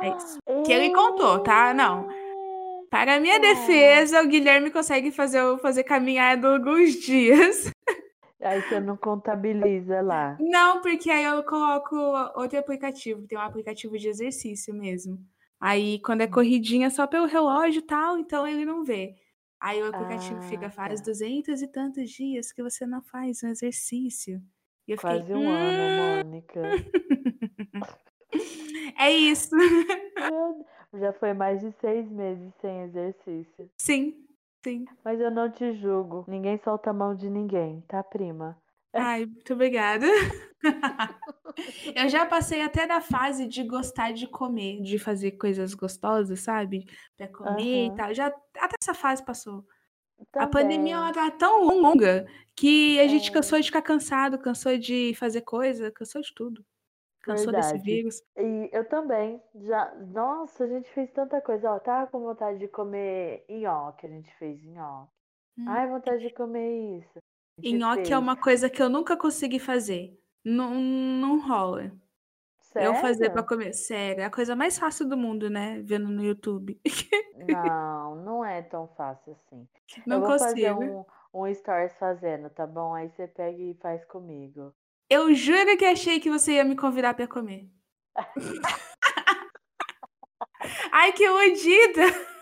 É 0.02 0.16
isso. 0.16 0.38
Que 0.66 0.72
ele 0.72 0.94
contou, 0.94 1.40
tá? 1.40 1.74
Não. 1.74 2.08
Para 2.90 3.16
a 3.16 3.20
minha 3.20 3.36
Eita! 3.36 3.48
defesa, 3.48 4.22
o 4.22 4.28
Guilherme 4.28 4.72
consegue 4.72 5.12
fazer 5.12 5.40
eu 5.40 5.58
fazer 5.58 5.84
caminhada 5.84 6.48
alguns 6.48 6.94
dias. 7.06 7.72
Aí 8.42 8.62
você 8.62 8.80
não 8.80 8.96
contabiliza 8.96 10.02
lá. 10.02 10.38
Não, 10.40 10.82
porque 10.82 11.10
aí 11.10 11.24
eu 11.24 11.44
coloco 11.44 11.96
outro 12.36 12.60
aplicativo, 12.60 13.28
tem 13.28 13.38
um 13.38 13.42
aplicativo 13.42 13.98
de 13.98 14.08
exercício 14.08 14.74
mesmo. 14.74 15.18
Aí 15.60 16.00
quando 16.02 16.22
é 16.22 16.28
corridinha 16.28 16.90
só 16.90 17.08
pelo 17.08 17.26
relógio 17.26 17.80
e 17.80 17.86
tal, 17.86 18.18
então 18.18 18.48
ele 18.48 18.64
não 18.64 18.84
vê. 18.84 19.16
Aí 19.60 19.82
o 19.82 19.88
aplicativo 19.88 20.42
fica 20.42 20.68
Ah, 20.68 20.70
faz 20.70 21.00
tá. 21.00 21.06
duzentos 21.06 21.62
e 21.62 21.68
tantos 21.68 22.10
dias 22.12 22.52
que 22.52 22.62
você 22.62 22.86
não 22.86 23.02
faz 23.02 23.42
um 23.44 23.48
exercício. 23.50 24.42
E 24.88 24.92
eu 24.92 24.98
fiquei, 24.98 25.18
Quase 25.20 25.36
um 25.36 25.50
ano, 25.50 25.84
"Hum, 25.84 25.96
Mônica. 25.96 26.62
é 29.00 29.12
isso. 29.12 29.56
Já 30.94 31.14
foi 31.14 31.34
mais 31.34 31.62
de 31.62 31.72
seis 31.82 32.10
meses 32.10 32.54
sem 32.62 32.82
exercício. 32.84 33.70
Sim, 33.78 34.26
sim. 34.64 34.86
Mas 35.04 35.20
eu 35.20 35.32
não 35.32 35.52
te 35.52 35.74
julgo. 35.74 36.26
Ninguém 36.28 36.60
solta 36.64 36.90
a 36.90 36.94
mão 36.94 37.16
de 37.16 37.30
ninguém, 37.30 37.82
tá, 37.88 38.04
prima? 38.04 38.58
Ai, 38.98 39.26
muito 39.26 39.54
obrigada. 39.54 40.06
Eu 41.96 42.10
já 42.10 42.26
passei 42.26 42.62
até 42.62 42.86
da 42.86 43.02
fase 43.02 43.48
de 43.48 43.64
gostar 43.64 44.12
de 44.14 44.28
comer, 44.28 44.82
de 44.82 45.00
fazer 45.00 45.32
coisas 45.32 45.74
gostosas, 45.74 46.40
sabe? 46.42 46.86
Pra 47.16 47.28
comer 47.28 47.86
e 47.86 47.88
Aham. 47.88 47.96
tal. 47.96 48.14
Já 48.14 48.28
até 48.28 48.76
essa 48.82 48.94
fase 48.94 49.24
passou. 49.26 49.66
A 50.36 50.48
pandemia 50.48 50.96
ela 50.96 51.12
tá 51.14 51.30
tão 51.32 51.64
longa 51.64 52.26
que 52.56 53.00
a 53.00 53.08
gente 53.08 53.30
É. 53.30 53.34
cansou 53.34 53.60
de 53.60 53.68
ficar 53.68 53.82
cansado, 53.82 54.38
cansou 54.40 54.78
de 54.78 55.14
fazer 55.16 55.42
coisa, 55.42 55.92
cansou 55.92 56.22
de 56.22 56.34
tudo. 56.34 56.66
Cansou 57.22 57.52
desse 57.54 57.74
Verdade. 57.74 57.84
vírus. 57.84 58.22
E 58.38 58.70
eu 58.72 58.88
também. 58.88 59.42
Já. 59.56 59.94
Nossa, 59.96 60.64
a 60.64 60.68
gente 60.68 60.90
fez 60.92 61.12
tanta 61.12 61.42
coisa. 61.42 61.72
Ó, 61.72 61.80
tava 61.80 62.08
com 62.10 62.20
vontade 62.22 62.58
de 62.60 62.68
comer 62.68 63.46
nhoque. 63.50 64.06
A 64.06 64.10
gente 64.10 64.34
fez 64.38 64.64
nhoque. 64.64 65.12
Hum. 65.58 65.66
Ai, 65.68 65.88
vontade 65.88 66.22
de 66.28 66.34
comer 66.34 67.00
isso. 67.00 67.20
Nhoque 67.60 68.14
é 68.14 68.18
uma 68.18 68.36
coisa 68.36 68.70
que 68.70 68.82
eu 68.82 68.90
nunca 68.90 69.18
consegui 69.18 69.60
fazer. 69.60 70.20
Não, 70.44 70.76
não 70.76 71.40
rola. 71.40 71.92
Eu 72.76 72.94
fazer 72.96 73.32
pra 73.32 73.42
Sério? 73.42 73.48
comer. 73.48 73.74
Sério, 73.74 74.22
é 74.22 74.26
a 74.26 74.30
coisa 74.30 74.56
mais 74.56 74.78
fácil 74.78 75.08
do 75.10 75.18
mundo, 75.18 75.50
né? 75.50 75.82
Vendo 75.84 76.10
no 76.10 76.24
YouTube. 76.24 76.80
Não, 77.36 78.16
não 78.16 78.46
é 78.46 78.62
tão 78.62 78.88
fácil 78.96 79.34
assim. 79.34 79.68
Eu 79.98 80.04
Não 80.06 80.20
vou 80.22 80.38
fazer 80.38 80.74
consigo. 80.76 81.06
um, 81.34 81.42
um 81.48 81.54
stories 81.54 81.94
fazendo, 81.98 82.50
tá 82.50 82.68
bom? 82.68 82.94
Aí 82.94 83.10
você 83.10 83.28
pega 83.28 83.58
e 83.58 83.74
faz 83.82 84.06
comigo. 84.06 84.74
Eu 85.10 85.34
juro 85.34 85.78
que 85.78 85.86
achei 85.86 86.20
que 86.20 86.30
você 86.30 86.54
ia 86.54 86.64
me 86.64 86.76
convidar 86.76 87.14
pra 87.16 87.28
comer. 87.28 87.68
Ai, 90.92 91.12
que 91.14 91.24
iludida! 91.24 92.37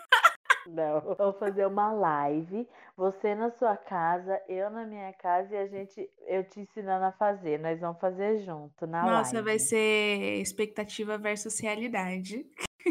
Não, 0.68 1.00
vou 1.16 1.32
fazer 1.34 1.66
uma 1.66 1.92
live, 1.92 2.68
você 2.96 3.34
na 3.34 3.50
sua 3.50 3.76
casa, 3.76 4.40
eu 4.48 4.68
na 4.70 4.84
minha 4.84 5.12
casa 5.14 5.54
e 5.54 5.58
a 5.58 5.66
gente, 5.66 6.08
eu 6.26 6.44
te 6.44 6.60
ensinando 6.60 7.04
a 7.04 7.12
fazer. 7.12 7.58
Nós 7.60 7.78
vamos 7.80 8.00
fazer 8.00 8.38
junto 8.38 8.86
na 8.86 9.02
Nossa, 9.04 9.34
live. 9.34 9.48
vai 9.50 9.58
ser 9.58 10.40
expectativa 10.40 11.16
versus 11.18 11.58
realidade. 11.60 12.44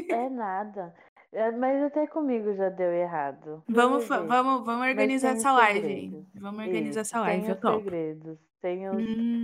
É 0.09 0.29
nada. 0.29 0.93
É, 1.31 1.51
mas 1.51 1.83
até 1.83 2.07
comigo 2.07 2.53
já 2.53 2.69
deu 2.69 2.91
errado. 2.93 3.61
Vamos, 3.67 4.07
vamos, 4.07 4.65
vamos 4.65 4.87
organizar 4.87 5.31
essa 5.31 5.51
live, 5.51 5.81
segredos. 5.81 6.25
Vamos 6.35 6.59
organizar 6.65 6.89
Isso, 7.01 7.15
essa 7.15 7.19
live, 7.21 7.41
tem 7.41 7.49
eu 7.51 7.55
os 7.55 7.83
segredos. 7.83 8.39
Tem 8.61 8.89
os, 8.89 8.95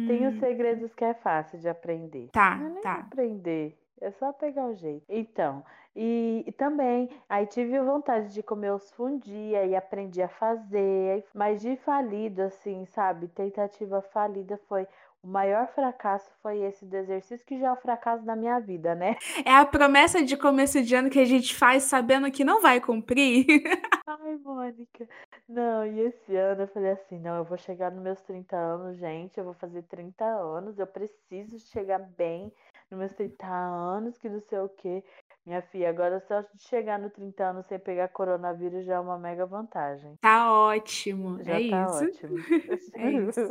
tem 0.08 0.28
os 0.28 0.34
Hum, 0.36 0.40
segredos 0.40 0.94
que 0.96 1.04
é 1.04 1.14
fácil 1.14 1.60
de 1.60 1.68
aprender. 1.68 2.30
tá, 2.32 2.58
é 2.62 2.70
nem 2.70 2.82
tá. 2.82 2.94
aprender, 2.96 3.78
é 4.02 4.12
só 4.12 4.34
pegar 4.34 4.66
o 4.66 4.74
jeito. 4.74 5.06
Então, 5.08 5.64
e, 5.96 6.44
e 6.48 6.52
também, 6.52 7.10
aí 7.30 7.46
tive 7.46 7.80
vontade 7.82 8.34
de 8.34 8.42
comer 8.42 8.72
os 8.74 8.92
fundi, 8.92 9.56
aí 9.56 9.76
aprendi 9.76 10.22
a 10.22 10.28
fazer, 10.28 11.26
mas 11.34 11.62
de 11.62 11.76
falido, 11.78 12.42
assim, 12.42 12.86
sabe? 12.86 13.28
Tentativa 13.28 14.02
falida 14.02 14.60
foi. 14.68 14.88
O 15.24 15.28
maior 15.28 15.68
fracasso 15.68 16.32
foi 16.42 16.62
esse 16.62 16.84
do 16.84 16.98
exercício, 16.98 17.46
que 17.46 17.60
já 17.60 17.68
é 17.68 17.72
o 17.72 17.76
fracasso 17.76 18.26
da 18.26 18.36
minha 18.36 18.60
vida, 18.60 18.96
né? 18.96 19.18
É 19.46 19.54
a 19.54 19.64
promessa 19.64 20.24
de 20.24 20.36
começo 20.36 20.82
de 20.82 20.96
ano 20.96 21.12
que 21.12 21.20
a 21.20 21.26
gente 21.26 21.56
faz 21.56 21.84
sabendo 21.84 22.32
que 22.32 22.44
não 22.44 22.60
vai 22.60 22.82
cumprir. 22.82 23.46
Ai, 24.08 24.38
Mônica. 24.44 25.08
Não, 25.48 25.86
e 25.86 26.00
esse 26.00 26.36
ano 26.36 26.64
eu 26.64 26.68
falei 26.70 26.92
assim, 26.92 27.20
não, 27.20 27.36
eu 27.36 27.44
vou 27.44 27.58
chegar 27.58 27.92
nos 27.92 28.02
meus 28.02 28.22
30 28.22 28.56
anos, 28.56 28.98
gente, 28.98 29.38
eu 29.38 29.44
vou 29.44 29.54
fazer 29.54 29.84
30 29.84 30.26
anos, 30.26 30.80
eu 30.80 30.88
preciso 30.88 31.60
chegar 31.60 32.00
bem 32.00 32.52
nos 32.92 33.00
meus 33.00 33.14
30 33.14 33.48
anos, 33.48 34.18
que 34.18 34.30
não 34.30 34.42
sei 34.42 34.60
o 34.60 34.70
quê. 34.70 35.04
Minha 35.44 35.62
filha, 35.64 35.90
agora 35.90 36.20
só 36.20 36.42
de 36.42 36.62
chegar 36.62 37.00
no 37.00 37.10
30 37.10 37.44
anos 37.44 37.66
sem 37.66 37.80
pegar 37.80 38.10
coronavírus 38.10 38.86
já 38.86 38.96
é 38.96 39.00
uma 39.00 39.18
mega 39.18 39.44
vantagem. 39.44 40.16
Tá 40.22 40.54
ótimo. 40.54 41.44
Já 41.44 41.60
é 41.60 41.70
tá 41.70 41.84
isso. 41.84 42.06
ótimo. 42.06 42.38
É 42.94 43.10
isso. 43.10 43.42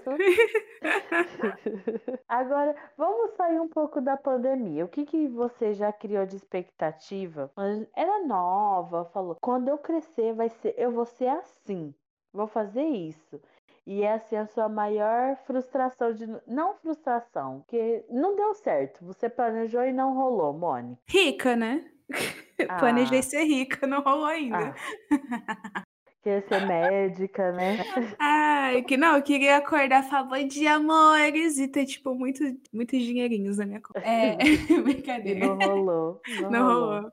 Agora, 2.29 2.77
vamos 2.97 3.33
sair 3.33 3.59
um 3.59 3.69
pouco 3.69 4.01
da 4.01 4.17
pandemia. 4.17 4.85
O 4.85 4.89
que, 4.89 5.05
que 5.05 5.27
você 5.27 5.73
já 5.73 5.93
criou 5.93 6.25
de 6.25 6.37
expectativa? 6.37 7.51
Era 7.97 8.25
nova, 8.25 9.07
falou: 9.07 9.37
quando 9.41 9.69
eu 9.69 9.79
crescer, 9.79 10.33
vai 10.33 10.49
ser, 10.49 10.75
eu 10.79 10.93
vou 10.93 11.05
ser 11.05 11.27
assim, 11.27 11.93
vou 12.33 12.47
fazer 12.47 12.85
isso. 12.85 13.41
E 13.87 14.03
essa 14.03 14.37
é 14.37 14.39
a 14.39 14.47
sua 14.47 14.69
maior 14.69 15.37
frustração 15.47 16.13
de. 16.13 16.27
Não 16.47 16.75
frustração, 16.75 17.61
porque 17.61 18.05
não 18.11 18.37
deu 18.37 18.55
certo. 18.55 19.05
Você 19.05 19.29
planejou 19.29 19.83
e 19.85 19.93
não 19.93 20.15
rolou, 20.15 20.53
Mônica. 20.53 21.01
Rica, 21.09 21.57
né? 21.57 21.91
Planejei 22.79 23.21
Ah, 23.21 23.23
ser 23.23 23.45
rica, 23.45 23.87
não 23.87 24.03
rolou 24.03 24.27
ainda. 24.27 24.75
ah. 25.11 25.83
Quer 26.23 26.43
ser 26.43 26.61
médica, 26.67 27.51
né? 27.53 27.79
Ai, 28.21 28.83
que 28.83 28.95
não, 28.99 29.17
eu 29.17 29.23
queria 29.23 29.57
acordar 29.57 30.05
e 30.05 30.09
falar 30.11 30.25
bom 30.25 30.47
dia, 30.47 30.75
amores, 30.75 31.59
e 31.59 31.67
ter, 31.67 31.87
tipo, 31.87 32.15
muito, 32.15 32.45
muitos 32.71 33.01
dinheirinhos 33.01 33.57
na 33.57 33.65
minha 33.65 33.81
conta. 33.81 34.01
É, 34.07 34.37
brincadeira. 34.83 35.47
não 35.47 35.57
rolou. 35.57 36.21
Não, 36.43 36.51
Não 36.51 36.63
rolou. 36.67 36.95
rolou. 36.97 37.13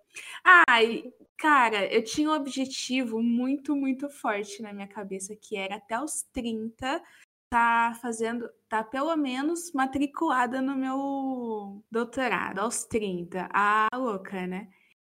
Ai, 0.68 1.04
cara, 1.38 1.86
eu 1.94 2.04
tinha 2.04 2.30
um 2.30 2.34
objetivo 2.34 3.22
muito, 3.22 3.76
muito 3.76 4.10
forte 4.10 4.62
na 4.62 4.74
minha 4.74 4.88
cabeça, 4.88 5.36
que 5.36 5.56
era 5.58 5.76
até 5.76 6.00
os 6.02 6.24
30 6.34 7.02
tá 7.50 7.94
fazendo, 8.02 8.50
tá 8.70 8.84
pelo 8.84 9.16
menos 9.16 9.72
matriculada 9.74 10.62
no 10.62 10.76
meu 10.76 11.84
doutorado, 11.92 12.60
aos 12.60 12.86
30. 12.86 13.50
Ah, 13.54 13.88
louca, 13.96 14.46
né? 14.48 14.70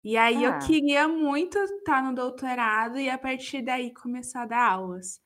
E 0.04 0.16
aí 0.16 0.44
eu 0.44 0.54
Ah. 0.54 0.58
queria 0.58 1.08
muito 1.08 1.58
estar 1.58 2.02
no 2.02 2.14
doutorado 2.14 2.98
e 2.98 3.10
a 3.10 3.18
partir 3.18 3.62
daí 3.62 3.92
começar 3.94 4.42
a 4.42 4.46
dar 4.46 4.70
aulas. 4.72 5.20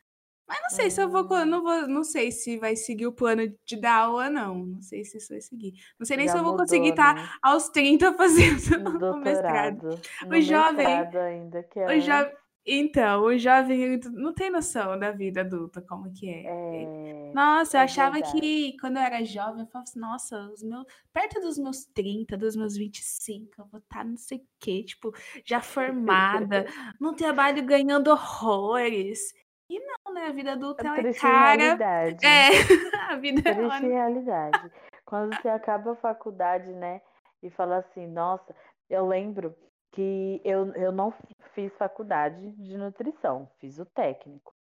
Mas 0.46 0.58
não 0.62 0.70
sei 0.70 0.90
se 0.90 1.00
eu 1.02 1.08
vou, 1.08 1.22
Hum. 1.32 1.44
não 1.46 1.62
vou, 1.62 1.88
não 1.88 2.04
sei 2.04 2.30
se 2.30 2.58
vai 2.58 2.76
seguir 2.76 3.06
o 3.06 3.12
plano 3.12 3.42
de 3.64 3.76
dar 3.76 3.94
aula, 4.04 4.28
não. 4.28 4.54
Não 4.66 4.82
sei 4.82 5.04
se 5.04 5.16
isso 5.18 5.28
vai 5.32 5.40
seguir. 5.40 5.72
Não 5.98 6.04
sei 6.06 6.16
nem 6.18 6.26
Já 6.26 6.32
se 6.32 6.38
eu 6.38 6.42
vou 6.42 6.52
mudou, 6.52 6.66
conseguir 6.66 6.90
estar 6.90 7.14
né? 7.14 7.28
aos 7.42 7.68
30 7.70 8.12
fazendo 8.14 8.58
o 9.14 9.16
mestrado. 9.18 9.88
O 10.30 10.40
jovem- 10.40 10.86
ainda, 10.86 11.62
que 11.62 11.80
é 11.80 11.86
O 11.86 12.00
jo... 12.00 12.12
Então, 12.66 13.24
o 13.24 13.36
jovem 13.38 14.00
não 14.14 14.32
tem 14.32 14.48
noção 14.50 14.98
da 14.98 15.10
vida 15.12 15.42
adulta, 15.42 15.82
como 15.82 16.10
que 16.14 16.30
é. 16.30 16.44
É, 16.46 17.32
Nossa, 17.34 17.76
eu 17.76 17.80
é 17.82 17.84
achava 17.84 18.12
verdade. 18.14 18.40
que 18.40 18.74
quando 18.80 18.96
eu 18.96 19.02
era 19.02 19.22
jovem, 19.22 19.60
eu 19.60 19.66
falava 19.66 19.82
assim, 19.86 19.98
nossa, 20.00 20.48
os 20.50 20.62
meus, 20.62 20.86
perto 21.12 21.40
dos 21.42 21.58
meus 21.58 21.84
30, 21.84 22.38
dos 22.38 22.56
meus 22.56 22.74
25, 22.74 23.50
eu 23.58 23.66
vou 23.70 23.80
estar 23.80 24.02
não 24.02 24.16
sei 24.16 24.38
o 24.38 24.46
quê, 24.58 24.82
tipo, 24.82 25.12
já 25.44 25.60
formada, 25.60 26.64
num 26.98 27.12
trabalho 27.14 27.62
ganhando 27.66 28.08
horrores. 28.10 29.34
E 29.75 29.81
não, 29.81 30.14
né? 30.14 30.26
A 30.28 30.33
vida 30.33 30.52
adulta 30.52 30.87
É 30.87 31.00
é 31.00 31.12
cara. 31.14 31.54
realidade. 31.57 32.25
É, 32.26 32.49
a 33.11 33.16
vida 33.16 33.43
Triste 33.43 33.61
ela- 33.61 33.78
realidade. 33.78 34.71
Quando 35.04 35.35
você 35.37 35.49
acaba 35.49 35.93
a 35.93 35.97
faculdade, 35.97 36.73
né? 36.73 37.00
E 37.43 37.50
fala 37.50 37.78
assim, 37.78 38.07
nossa, 38.07 38.54
eu 38.88 39.07
lembro 39.07 39.54
que 39.93 40.40
eu, 40.45 40.73
eu 40.75 40.93
não 40.93 41.12
fiz 41.54 41.73
faculdade 41.76 42.52
de 42.52 42.76
nutrição, 42.76 43.49
fiz 43.59 43.78
o 43.78 43.85
técnico. 43.85 44.52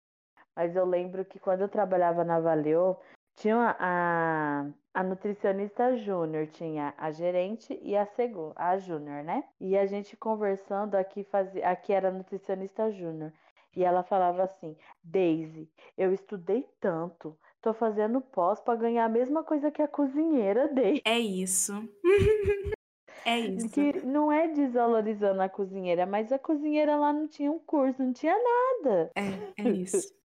Mas 0.56 0.74
eu 0.74 0.84
lembro 0.84 1.24
que 1.24 1.38
quando 1.38 1.60
eu 1.60 1.68
trabalhava 1.68 2.24
na 2.24 2.40
Valeu, 2.40 2.98
tinha 3.36 3.76
a, 3.78 4.66
a 4.94 5.02
nutricionista 5.02 5.96
júnior, 5.96 6.46
tinha 6.48 6.92
a 6.98 7.10
gerente 7.10 7.78
e 7.82 7.96
a 7.96 8.04
segunda, 8.06 8.52
a 8.56 8.76
júnior, 8.78 9.22
né? 9.24 9.44
E 9.60 9.76
a 9.76 9.86
gente 9.86 10.16
conversando 10.16 10.94
aqui 10.96 11.22
fazia, 11.24 11.68
aqui 11.68 11.92
era 11.92 12.10
nutricionista 12.10 12.90
júnior. 12.90 13.32
E 13.74 13.84
ela 13.84 14.02
falava 14.02 14.42
assim: 14.42 14.76
Daisy, 15.02 15.68
eu 15.96 16.12
estudei 16.12 16.66
tanto, 16.80 17.36
tô 17.60 17.72
fazendo 17.72 18.20
pós 18.20 18.60
para 18.60 18.78
ganhar 18.78 19.04
a 19.04 19.08
mesma 19.08 19.42
coisa 19.42 19.70
que 19.70 19.82
a 19.82 19.88
cozinheira 19.88 20.68
dei. 20.68 21.00
É 21.04 21.18
isso. 21.18 21.72
é 23.24 23.38
isso. 23.38 23.68
Que 23.70 24.04
não 24.04 24.30
é 24.30 24.48
desvalorizando 24.48 25.40
a 25.40 25.48
cozinheira, 25.48 26.04
mas 26.04 26.32
a 26.32 26.38
cozinheira 26.38 26.96
lá 26.96 27.12
não 27.12 27.26
tinha 27.26 27.50
um 27.50 27.58
curso, 27.58 28.02
não 28.02 28.12
tinha 28.12 28.36
nada. 28.36 29.10
É, 29.14 29.62
é 29.62 29.68
isso. 29.70 30.12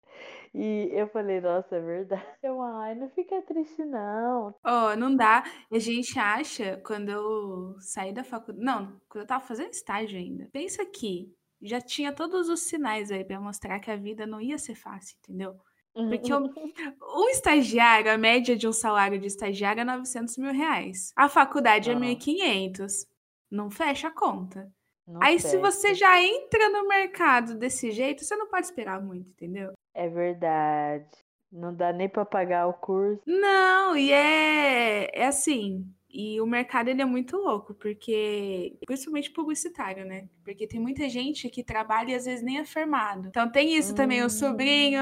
E 0.55 0.91
eu 0.93 1.09
falei, 1.09 1.41
nossa, 1.41 1.77
é 1.77 1.81
verdade. 1.81 2.23
Eu, 2.43 2.61
ai, 2.61 2.95
não 2.95 3.09
fica 3.09 3.41
triste, 3.41 3.83
não. 3.85 4.55
Ó, 4.63 4.95
não 4.97 5.17
dá. 5.17 5.45
A 5.71 5.79
gente 5.79 6.19
acha, 6.19 6.79
quando 6.85 7.11
eu 7.11 7.75
saí 7.81 8.13
da 8.13 8.23
faculdade. 8.23 8.63
Não, 8.63 9.01
quando 9.09 9.23
eu 9.23 9.27
tava 9.27 9.43
fazendo 9.45 9.71
estágio 9.71 10.19
ainda. 10.19 10.51
Pensa 10.53 10.85
que 10.85 11.35
já 11.63 11.81
tinha 11.81 12.13
todos 12.13 12.49
os 12.49 12.61
sinais 12.63 13.11
aí 13.11 13.25
pra 13.25 13.41
mostrar 13.41 13.79
que 13.81 13.91
a 13.91 13.97
vida 13.97 14.27
não 14.27 14.41
ia 14.41 14.59
ser 14.59 14.75
fácil, 14.75 15.17
entendeu? 15.23 15.57
Porque 15.95 16.33
eu- 16.33 16.39
um 17.17 17.29
estagiário, 17.29 18.11
a 18.13 18.17
média 18.19 18.57
de 18.57 18.67
um 18.67 18.73
salário 18.73 19.19
de 19.19 19.27
estagiário 19.27 19.81
é 19.83 19.85
900 19.85 20.37
mil 20.39 20.53
reais. 20.53 21.13
A 21.15 21.29
faculdade 21.29 21.91
é 21.91 21.95
Nossa. 21.95 22.07
1.500. 22.07 23.07
Não 23.51 23.71
fecha 23.71 24.09
a 24.09 24.11
conta. 24.11 24.73
Não 25.07 25.23
Aí, 25.23 25.39
se 25.39 25.59
você 25.59 25.89
fecha. 25.89 26.01
já 26.01 26.23
entra 26.23 26.69
no 26.71 26.89
mercado 26.89 27.55
desse 27.57 27.91
jeito, 27.91 28.25
você 28.25 28.35
não 28.37 28.49
pode 28.49 28.67
esperar 28.67 29.03
muito, 29.03 29.29
entendeu? 29.31 29.73
É 29.95 30.09
verdade. 30.09 31.11
Não 31.51 31.75
dá 31.75 31.93
nem 31.93 32.09
pra 32.09 32.25
pagar 32.25 32.67
o 32.67 32.73
curso. 32.73 33.21
Não, 33.27 33.95
e 33.95 34.11
é, 34.11 35.11
é 35.13 35.27
assim. 35.27 35.85
E 36.13 36.41
o 36.41 36.47
mercado 36.47 36.89
ele 36.89 37.01
é 37.03 37.05
muito 37.07 37.37
louco, 37.39 37.75
porque 37.75 38.77
principalmente 38.87 39.31
publicitário, 39.31 40.05
né? 40.05 40.29
Porque 40.45 40.67
tem 40.67 40.79
muita 40.81 41.09
gente 41.09 41.49
que 41.49 41.65
trabalha 41.65 42.13
e 42.13 42.15
às 42.15 42.27
vezes 42.27 42.45
nem 42.45 42.59
é 42.59 42.65
formado. 42.65 43.29
Então 43.29 43.51
tem 43.51 43.75
isso 43.77 43.95
também, 43.95 44.23
o 44.23 44.29
sobrinho, 44.31 45.01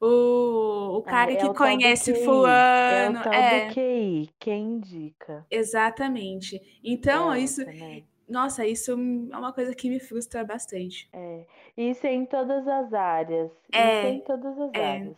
o, 0.00 0.98
o 0.98 1.02
cara 1.02 1.30
Ah, 1.30 1.34
é 1.34 1.36
que 1.36 1.46
o 1.46 1.54
conhece 1.54 2.14
fulano. 2.24 3.18
É 3.18 3.20
o 3.20 3.22
tal 3.22 3.32
é, 3.32 3.68
do 3.68 3.74
QI, 3.74 4.30
quem 4.38 4.62
indica. 4.76 5.46
exatamente. 5.50 6.60
Então, 6.82 7.32
é 7.32 7.40
isso, 7.40 7.64
né? 7.64 8.02
nossa, 8.28 8.66
isso 8.66 8.92
é 8.92 8.94
uma 8.94 9.52
coisa 9.52 9.74
que 9.74 9.88
me 9.88 10.00
frustra 10.00 10.44
bastante. 10.44 11.08
É. 11.12 11.46
Isso 11.76 12.06
é 12.06 12.12
em 12.14 12.26
todas 12.26 12.66
as 12.66 12.92
áreas. 12.92 13.50
Isso 13.72 13.72
É, 13.72 14.06
é 14.06 14.10
em 14.10 14.20
todas 14.20 14.58
as 14.58 14.74
é. 14.74 14.78
áreas. 14.78 15.16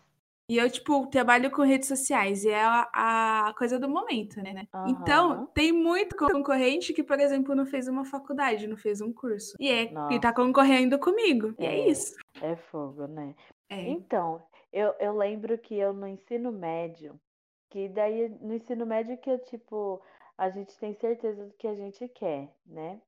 E 0.48 0.56
eu, 0.58 0.68
tipo, 0.70 1.06
trabalho 1.06 1.50
com 1.50 1.62
redes 1.62 1.88
sociais 1.88 2.44
e 2.44 2.50
é 2.50 2.62
a, 2.62 3.48
a 3.48 3.54
coisa 3.54 3.78
do 3.78 3.88
momento, 3.88 4.36
né? 4.42 4.66
Então, 4.86 5.30
Aham. 5.30 5.46
tem 5.54 5.72
muito 5.72 6.16
concorrente 6.16 6.92
que, 6.92 7.02
por 7.02 7.18
exemplo, 7.20 7.54
não 7.54 7.64
fez 7.64 7.86
uma 7.88 8.04
faculdade, 8.04 8.66
não 8.66 8.76
fez 8.76 9.00
um 9.00 9.12
curso. 9.12 9.56
E, 9.58 9.70
é, 9.70 9.92
e 10.10 10.18
tá 10.20 10.32
concorrendo 10.32 10.98
comigo. 10.98 11.54
E 11.58 11.64
é, 11.66 11.88
É. 11.88 11.90
isso. 11.90 12.14
É 12.40 12.56
fogo, 12.56 13.06
né? 13.06 13.34
É. 13.70 13.80
Então, 13.88 14.42
eu, 14.72 14.94
eu 14.98 15.16
lembro 15.16 15.56
que 15.58 15.76
eu 15.76 15.92
no 15.92 16.06
ensino 16.08 16.50
médio, 16.50 17.18
que 17.70 17.88
daí 17.88 18.28
no 18.28 18.54
ensino 18.54 18.84
médio 18.84 19.16
que 19.18 19.30
eu, 19.30 19.38
tipo, 19.38 20.02
a 20.36 20.50
gente 20.50 20.76
tem 20.78 20.92
certeza 20.94 21.46
do 21.46 21.52
que 21.54 21.68
a 21.68 21.74
gente 21.74 22.08
quer, 22.08 22.52
né? 22.66 23.00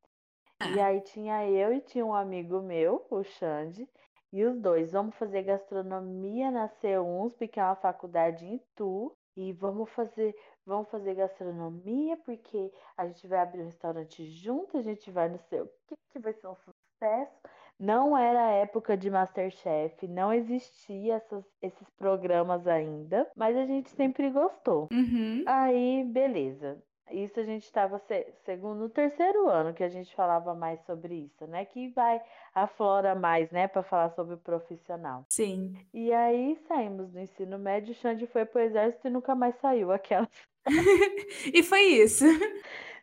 E 0.64 0.80
Ah. 0.80 0.86
aí 0.86 1.00
tinha 1.02 1.48
eu 1.48 1.72
e 1.72 1.80
tinha 1.80 2.06
um 2.06 2.14
amigo 2.14 2.62
meu, 2.62 3.06
o 3.10 3.22
Xande, 3.24 3.88
e 4.34 4.44
os 4.44 4.58
dois, 4.60 4.90
vamos 4.90 5.14
fazer 5.14 5.44
gastronomia 5.44 6.50
na 6.50 6.68
C1USP, 6.68 7.46
que 7.46 7.60
é 7.60 7.62
uma 7.64 7.76
faculdade 7.76 8.44
em 8.44 8.60
Tu, 8.74 9.16
e 9.36 9.52
vamos 9.52 9.88
fazer, 9.90 10.34
vamos 10.66 10.88
fazer 10.88 11.14
gastronomia, 11.14 12.16
porque 12.24 12.72
a 12.96 13.06
gente 13.06 13.28
vai 13.28 13.38
abrir 13.38 13.62
um 13.62 13.66
restaurante 13.66 14.26
junto, 14.26 14.76
a 14.76 14.82
gente 14.82 15.08
vai 15.12 15.28
não 15.28 15.38
sei 15.38 15.60
o 15.60 15.70
que, 15.86 15.94
que 16.10 16.18
vai 16.18 16.32
ser 16.32 16.48
um 16.48 16.56
sucesso. 16.56 17.38
Não 17.78 18.18
era 18.18 18.46
a 18.46 18.50
época 18.52 18.96
de 18.96 19.08
Masterchef, 19.08 20.06
não 20.08 20.32
existia 20.32 21.14
essas- 21.14 21.44
esses 21.62 21.88
programas 21.90 22.66
ainda, 22.66 23.30
mas 23.36 23.56
a 23.56 23.64
gente 23.66 23.90
sempre 23.90 24.30
gostou. 24.30 24.88
Uhum. 24.92 25.44
Aí, 25.46 26.04
beleza. 26.04 26.82
Isso 27.10 27.38
a 27.38 27.44
gente 27.44 27.64
estava 27.64 28.00
segundo 28.44 28.80
no 28.80 28.88
terceiro 28.88 29.48
ano 29.48 29.74
que 29.74 29.84
a 29.84 29.88
gente 29.88 30.14
falava 30.14 30.54
mais 30.54 30.80
sobre 30.86 31.14
isso, 31.14 31.46
né? 31.46 31.64
Que 31.64 31.88
vai 31.90 32.20
aflora 32.54 33.14
mais, 33.14 33.50
né, 33.50 33.68
para 33.68 33.82
falar 33.82 34.10
sobre 34.10 34.34
o 34.34 34.38
profissional. 34.38 35.24
Sim. 35.28 35.76
E 35.92 36.12
aí 36.12 36.58
saímos 36.66 37.10
do 37.10 37.20
ensino 37.20 37.58
médio, 37.58 37.92
o 37.92 37.94
Xande 37.94 38.26
foi 38.26 38.44
pro 38.44 38.60
exército 38.60 39.06
e 39.06 39.10
nunca 39.10 39.34
mais 39.34 39.54
saiu 39.56 39.90
aquela. 39.92 40.28
E 41.52 41.62
foi 41.62 41.82
isso. 41.82 42.24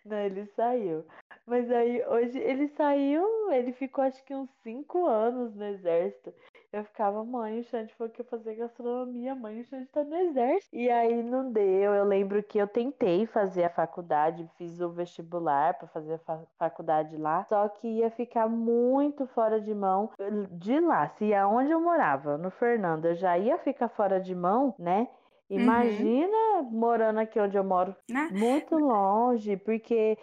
Não, 0.03 0.17
ele 0.17 0.45
saiu. 0.55 1.05
Mas 1.51 1.69
aí 1.69 2.01
hoje 2.07 2.39
ele 2.39 2.69
saiu, 2.69 3.51
ele 3.51 3.73
ficou 3.73 4.05
acho 4.05 4.23
que 4.23 4.33
uns 4.33 4.49
cinco 4.63 5.05
anos 5.05 5.53
no 5.53 5.65
exército. 5.65 6.33
Eu 6.71 6.85
ficava, 6.85 7.25
mãe, 7.25 7.59
o 7.59 7.63
Xande 7.65 7.93
falou 7.95 8.09
que 8.09 8.21
ia 8.21 8.25
fazer 8.25 8.55
gastronomia, 8.55 9.35
mãe, 9.35 9.59
o 9.59 9.65
Xande 9.65 9.87
tá 9.87 10.01
no 10.01 10.15
exército. 10.15 10.73
E 10.73 10.89
aí 10.89 11.21
não 11.21 11.51
deu. 11.51 11.93
Eu 11.93 12.05
lembro 12.05 12.41
que 12.41 12.57
eu 12.57 12.69
tentei 12.69 13.25
fazer 13.25 13.65
a 13.65 13.69
faculdade, 13.69 14.49
fiz 14.57 14.79
o 14.79 14.91
vestibular 14.91 15.77
para 15.77 15.89
fazer 15.89 16.13
a 16.13 16.19
fa- 16.19 16.47
faculdade 16.57 17.17
lá, 17.17 17.45
só 17.49 17.67
que 17.67 17.85
ia 17.85 18.09
ficar 18.09 18.47
muito 18.47 19.27
fora 19.27 19.59
de 19.59 19.73
mão 19.75 20.09
de 20.51 20.79
lá. 20.79 21.09
Se 21.09 21.33
aonde 21.33 21.71
eu 21.71 21.81
morava, 21.81 22.37
no 22.37 22.49
Fernando, 22.49 23.07
eu 23.07 23.15
já 23.15 23.37
ia 23.37 23.57
ficar 23.57 23.89
fora 23.89 24.21
de 24.21 24.33
mão, 24.33 24.73
né? 24.79 25.09
Imagina 25.49 26.61
morando 26.71 27.19
aqui 27.19 27.37
onde 27.37 27.57
eu 27.57 27.63
moro, 27.63 27.93
Né? 28.09 28.29
muito 28.31 28.77
longe, 28.77 29.57
porque 29.57 30.17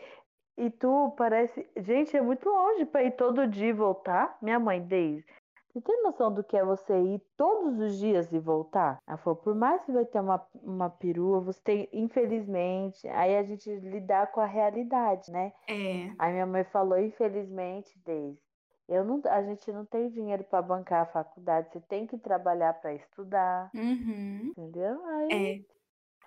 Itu 0.59 1.15
parece. 1.17 1.71
Gente, 1.77 2.17
é 2.17 2.21
muito 2.21 2.49
longe 2.49 2.85
para 2.85 3.05
ir 3.05 3.13
todo 3.13 3.47
dia 3.47 3.69
e 3.69 3.73
voltar. 3.73 4.37
Minha 4.43 4.59
mãe, 4.59 4.81
Deise, 4.83 5.25
você 5.73 5.81
tem 5.81 6.03
noção 6.03 6.33
do 6.35 6.43
que 6.43 6.57
é 6.57 6.65
você 6.65 6.99
ir 7.01 7.21
todos 7.37 7.79
os 7.79 7.97
dias 7.99 8.33
e 8.33 8.39
voltar? 8.41 8.99
Ela 9.07 9.19
falou, 9.19 9.37
por 9.37 9.55
mais 9.55 9.85
que 9.85 9.93
vai 9.93 10.05
ter 10.05 10.21
uma, 10.21 10.45
uma 10.55 10.91
perua, 10.91 11.41
você 11.41 11.61
tem, 11.63 11.89
infelizmente, 11.93 13.07
aí 13.09 13.37
a 13.37 13.43
gente 13.45 13.71
lidar 13.77 14.33
com 14.33 14.41
a 14.41 14.47
realidade, 14.47 15.31
né? 15.31 15.53
É. 15.67 16.19
Aí 16.19 16.33
minha 16.33 16.47
mãe 16.47 16.65
falou, 16.65 16.99
infelizmente, 16.99 17.99
Deise, 18.05 18.43
eu 18.89 19.05
não, 19.05 19.23
a 19.27 19.43
gente 19.43 19.71
não 19.73 19.85
tem 19.87 20.09
dinheiro 20.11 20.45
para 20.45 20.63
bancar 20.63 21.03
a 21.03 21.07
faculdade, 21.07 21.71
você 21.73 21.81
tem 21.81 22.07
que 22.07 22.19
trabalhar 22.19 22.75
para 22.81 22.95
estudar, 22.95 23.73
Uhum. 23.75 24.53
entendeu? 24.57 25.05
Aí 25.07 25.31
É. 25.33 25.78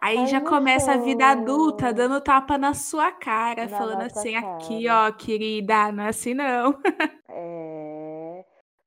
Aí 0.01 0.17
Aí 0.17 0.27
já 0.27 0.41
começa 0.41 0.93
a 0.93 0.97
vida 0.97 1.27
adulta, 1.27 1.87
foi. 1.87 1.93
dando 1.93 2.19
tapa 2.21 2.57
na 2.57 2.73
sua 2.73 3.11
cara, 3.11 3.67
Na 3.67 3.77
falando 3.77 4.01
assim, 4.01 4.35
aqui, 4.35 4.85
cara. 4.85 5.07
ó, 5.09 5.11
querida, 5.13 5.91
não 5.91 6.03
é 6.03 6.09
assim 6.09 6.33
não. 6.33 6.75
É, 7.29 8.45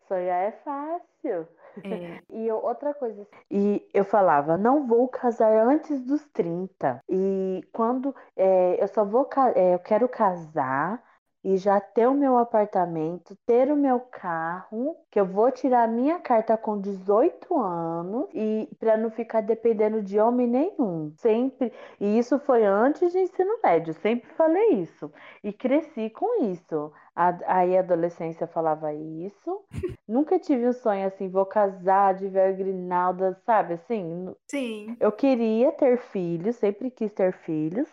sonhar 0.09 0.43
é 0.49 0.53
fácil. 0.65 1.49
É. 1.83 2.21
E 2.31 2.47
eu- 2.47 2.57
outra 2.65 2.95
coisa, 2.95 3.27
e 3.51 3.87
eu 3.93 4.05
falava, 4.05 4.57
não 4.57 4.87
vou 4.87 5.09
casar 5.09 5.53
antes 5.67 6.01
dos 6.05 6.25
30. 6.33 7.01
E 7.09 7.63
quando 7.73 8.15
é, 8.37 8.83
eu 8.83 8.89
só 8.89 9.05
vou, 9.05 9.29
é, 9.57 9.75
eu 9.75 9.79
quero 9.81 10.09
casar 10.09 11.03
e 11.45 11.57
já 11.59 11.81
ter 11.81 12.07
o 12.09 12.15
meu 12.15 12.39
apartamento, 12.39 13.37
ter 13.47 13.71
o 13.71 13.77
meu 13.77 14.01
carro, 14.01 14.97
que 15.11 15.21
eu 15.21 15.27
vou 15.27 15.51
tirar 15.53 15.85
a 15.85 15.89
minha 15.89 16.19
carta 16.19 16.57
com 16.57 16.81
18 16.81 17.55
anos 17.59 18.29
e 18.35 18.69
para 18.81 18.97
não 18.97 19.11
ficar 19.11 19.43
dependendo 19.43 20.03
de 20.03 20.19
homem 20.19 20.47
nenhum. 20.49 21.13
Sempre. 21.19 21.73
E 22.01 22.19
isso 22.19 22.39
foi 22.41 22.65
antes 22.65 23.13
de 23.13 23.19
ensino 23.19 23.59
médio, 23.63 23.93
sempre 23.95 24.29
falei 24.35 24.71
isso. 24.83 25.13
E 25.43 25.53
cresci 25.53 26.11
com 26.11 26.45
isso. 26.45 26.93
A- 27.15 27.39
Aí 27.47 27.77
a 27.77 27.81
adolescência 27.81 28.47
falava 28.47 28.93
isso. 28.95 29.65
Nunca 30.09 30.39
tive 30.39 30.67
um 30.69 30.73
sonho 30.73 31.07
assim, 31.07 31.29
vou 31.29 31.47
casar 31.47 32.15
de 32.15 32.27
véu 32.29 32.51
e 32.51 32.55
grinalda, 32.57 33.35
sabe? 33.45 33.75
Assim, 33.75 34.35
Sim. 34.51 34.97
eu 35.01 35.13
queria 35.13 35.73
ter 35.73 35.99
filhos, 35.99 36.57
sempre 36.57 36.91
quis 36.91 37.13
ter 37.13 37.33
filhos, 37.33 37.89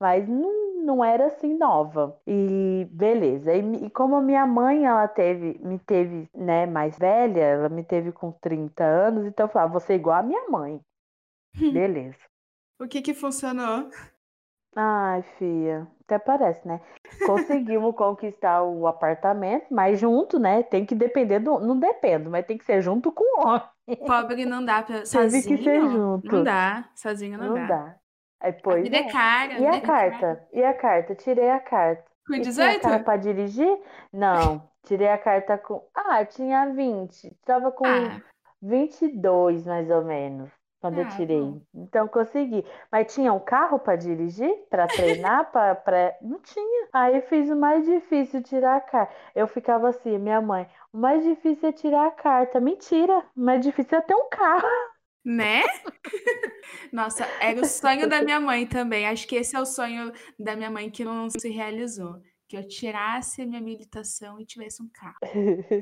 mas 0.00 0.28
não, 0.28 0.76
não 0.84 1.04
era 1.04 1.26
assim 1.26 1.56
nova. 1.56 2.18
E 2.26 2.86
beleza. 2.90 3.54
E, 3.54 3.86
e 3.86 3.90
como 3.90 4.16
a 4.16 4.20
minha 4.22 4.46
mãe, 4.46 4.84
ela 4.86 5.08
teve, 5.08 5.58
me 5.62 5.78
teve, 5.78 6.28
né, 6.34 6.66
mais 6.66 6.98
velha, 6.98 7.40
ela 7.40 7.68
me 7.68 7.84
teve 7.84 8.12
com 8.12 8.32
30 8.32 8.84
anos, 8.84 9.26
então 9.26 9.46
eu 9.46 9.50
falava, 9.52 9.72
vou 9.72 9.80
ser 9.80 9.94
igual 9.94 10.18
a 10.20 10.22
minha 10.22 10.48
mãe. 10.50 10.80
Beleza. 11.70 12.18
O 12.78 12.86
que 12.86 13.00
que 13.00 13.14
funcionou? 13.14 13.88
Ai, 14.74 15.22
filha, 15.38 15.88
até 16.02 16.18
parece, 16.18 16.68
né? 16.68 16.80
Conseguimos 17.24 17.94
conquistar 17.96 18.62
o 18.62 18.86
apartamento, 18.86 19.66
mas 19.70 19.98
junto, 19.98 20.38
né? 20.38 20.62
Tem 20.62 20.84
que 20.84 20.94
depender 20.94 21.38
do. 21.40 21.58
Não 21.58 21.78
dependo, 21.78 22.28
mas 22.30 22.44
tem 22.46 22.58
que 22.58 22.64
ser 22.64 22.82
junto 22.82 23.10
com 23.10 23.24
o 23.24 23.46
homem. 23.46 23.62
Pobre 24.06 24.44
não 24.44 24.62
dá 24.64 24.82
pra. 24.82 25.06
Sozinho? 25.06 25.42
que 25.42 25.56
ser 25.62 25.80
junto. 25.80 26.26
Não 26.30 26.44
dá. 26.44 26.90
Sozinho 26.94 27.38
não, 27.38 27.46
Não 27.48 27.54
dá. 27.54 27.66
dá. 27.66 28.00
Aí, 28.40 28.52
A 28.62 28.62
pois 28.62 28.82
vida 28.82 28.96
é 28.98 29.00
é. 29.00 29.04
cara. 29.04 29.52
E 29.54 29.56
vida 29.58 29.70
a 29.70 29.76
é 29.76 29.80
cara. 29.80 30.10
carta? 30.10 30.48
E 30.52 30.62
a 30.64 30.74
carta? 30.74 31.14
Tirei 31.14 31.50
a 31.50 31.60
carta. 31.60 32.04
Com 32.26 32.34
E 32.34 32.40
tinha 32.40 32.78
18? 32.80 32.80
carro 32.80 33.04
pra 33.04 33.16
dirigir? 33.16 33.78
Não. 34.12 34.68
Tirei 34.84 35.08
a 35.08 35.18
carta 35.18 35.58
com. 35.58 35.82
Ah, 35.94 36.24
tinha 36.24 36.66
20. 36.72 37.36
Tava 37.44 37.72
com 37.72 37.84
Ah, 37.86 38.20
22, 38.62 39.64
mais 39.66 39.90
ou 39.90 40.04
menos, 40.04 40.50
quando 40.80 40.98
eu 40.98 41.04
ah, 41.04 41.08
tirei. 41.08 41.40
bom. 41.40 41.60
Então 41.74 42.08
consegui. 42.08 42.64
Mas 42.90 43.12
tinha 43.14 43.32
um 43.32 43.40
carro 43.40 43.78
para 43.78 43.96
dirigir? 43.96 44.52
Para 44.70 44.86
treinar? 44.86 45.50
para 45.52 45.74
pra... 45.74 46.14
Não 46.22 46.40
tinha. 46.40 46.88
Aí 46.92 47.20
fiz 47.22 47.48
o 47.50 47.56
mais 47.56 47.84
difícil, 47.84 48.42
tirar 48.42 48.76
a 48.76 48.80
carta. 48.80 49.12
Eu 49.34 49.46
ficava 49.46 49.88
assim, 49.88 50.18
minha 50.18 50.40
mãe, 50.40 50.68
o 50.92 50.98
mais 50.98 51.22
difícil 51.24 51.68
é 51.68 51.72
tirar 51.72 52.06
a 52.06 52.10
carta. 52.10 52.60
Mentira, 52.60 53.18
o 53.36 53.40
mais 53.40 53.62
difícil 53.62 53.98
é 53.98 54.00
ter 54.02 54.14
um 54.14 54.28
carro. 54.30 54.66
Né? 55.26 55.62
Nossa, 56.92 57.26
era 57.40 57.60
o 57.60 57.64
sonho 57.64 58.08
da 58.08 58.22
minha 58.22 58.38
mãe 58.38 58.64
também. 58.64 59.06
Acho 59.06 59.26
que 59.26 59.34
esse 59.34 59.56
é 59.56 59.60
o 59.60 59.66
sonho 59.66 60.12
da 60.38 60.54
minha 60.54 60.70
mãe 60.70 60.88
que 60.88 61.04
não 61.04 61.28
se 61.28 61.48
realizou. 61.50 62.22
Que 62.48 62.56
eu 62.56 62.68
tirasse 62.68 63.42
a 63.42 63.46
minha 63.46 63.58
habilitação 63.58 64.38
e 64.40 64.46
tivesse 64.46 64.80
um 64.80 64.88
carro. 64.88 65.16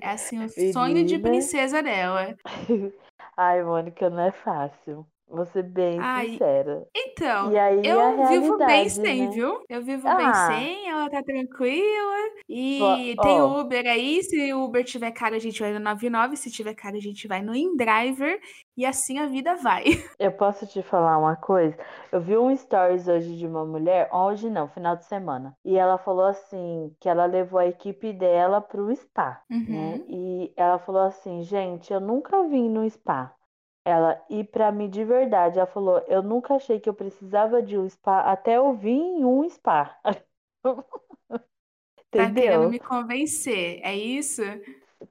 É 0.00 0.08
assim 0.08 0.42
o 0.42 0.48
sonho 0.72 1.04
de 1.04 1.18
Menina. 1.18 1.28
princesa 1.28 1.82
dela. 1.82 2.34
Ai, 3.36 3.62
Mônica, 3.62 4.08
não 4.08 4.20
é 4.20 4.32
fácil. 4.32 5.06
Vou 5.28 5.44
ser 5.46 5.62
bem 5.62 5.98
Ai, 6.00 6.30
sincera. 6.30 6.86
Então, 6.94 7.50
E 7.50 7.58
aí 7.58 7.80
eu 7.84 8.28
vivo 8.28 8.58
bem 8.58 8.88
sem, 8.88 9.22
né? 9.22 9.30
viu? 9.30 9.60
Eu 9.68 9.82
vivo 9.82 10.04
bem 10.04 10.26
Ah, 10.26 10.46
sem, 10.48 10.88
ela 10.88 11.10
tá 11.10 11.22
tranquila. 11.22 12.14
E 12.48 13.16
tem 13.22 13.40
ó, 13.40 13.60
Uber 13.60 13.86
aí. 13.86 14.22
Se 14.22 14.52
o 14.52 14.64
Uber 14.64 14.84
tiver 14.84 15.10
caro, 15.12 15.34
a 15.34 15.38
gente 15.38 15.60
vai 15.60 15.72
no 15.72 15.80
99. 15.80 16.36
Se 16.36 16.50
tiver 16.50 16.74
caro, 16.74 16.96
a 16.96 17.00
gente 17.00 17.26
vai 17.26 17.42
no 17.42 17.54
InDriver. 17.54 18.38
E 18.76 18.84
assim 18.84 19.18
a 19.18 19.26
vida 19.26 19.56
vai. 19.56 19.84
eu 20.18 20.32
posso 20.32 20.66
te 20.66 20.82
falar 20.82 21.18
uma 21.18 21.36
coisa? 21.36 21.76
Eu 22.12 22.20
vi 22.20 22.36
um 22.36 22.54
stories 22.54 23.08
hoje 23.08 23.36
de 23.36 23.46
uma 23.46 23.64
mulher, 23.64 24.08
hoje 24.12 24.50
não, 24.50 24.68
final 24.68 24.96
de 24.96 25.04
semana. 25.06 25.56
E 25.64 25.76
ela 25.76 25.96
falou 25.98 26.26
assim, 26.26 26.94
que 27.00 27.08
ela 27.08 27.24
levou 27.24 27.58
a 27.58 27.66
equipe 27.66 28.12
dela 28.12 28.60
pro 28.60 28.94
spa, 28.94 29.40
né? 29.48 29.58
Uhum. 29.68 30.04
E 30.08 30.52
ela 30.56 30.78
falou 30.78 31.02
assim, 31.02 31.42
gente, 31.42 31.92
eu 31.92 32.00
nunca 32.00 32.42
vim 32.44 32.68
no 32.68 32.88
spa. 32.88 33.34
Ela, 33.86 34.22
e 34.30 34.42
pra 34.44 34.72
mim 34.72 34.88
de 34.88 35.04
verdade, 35.04 35.58
ela 35.58 35.66
falou, 35.66 35.98
eu 36.08 36.22
nunca 36.22 36.54
achei 36.54 36.80
que 36.80 36.88
eu 36.88 36.94
precisava 36.94 37.62
de 37.62 37.78
um 37.78 37.88
spa 37.88 38.20
até 38.20 38.56
eu 38.56 38.72
vir 38.74 38.92
em 38.92 39.24
um 39.24 39.48
spa. 39.48 39.98
Tá 42.14 42.30
querendo 42.30 42.68
Entendeu? 42.68 42.70
me 42.70 42.78
convencer, 42.78 43.80
é 43.82 43.94
isso? 43.96 44.40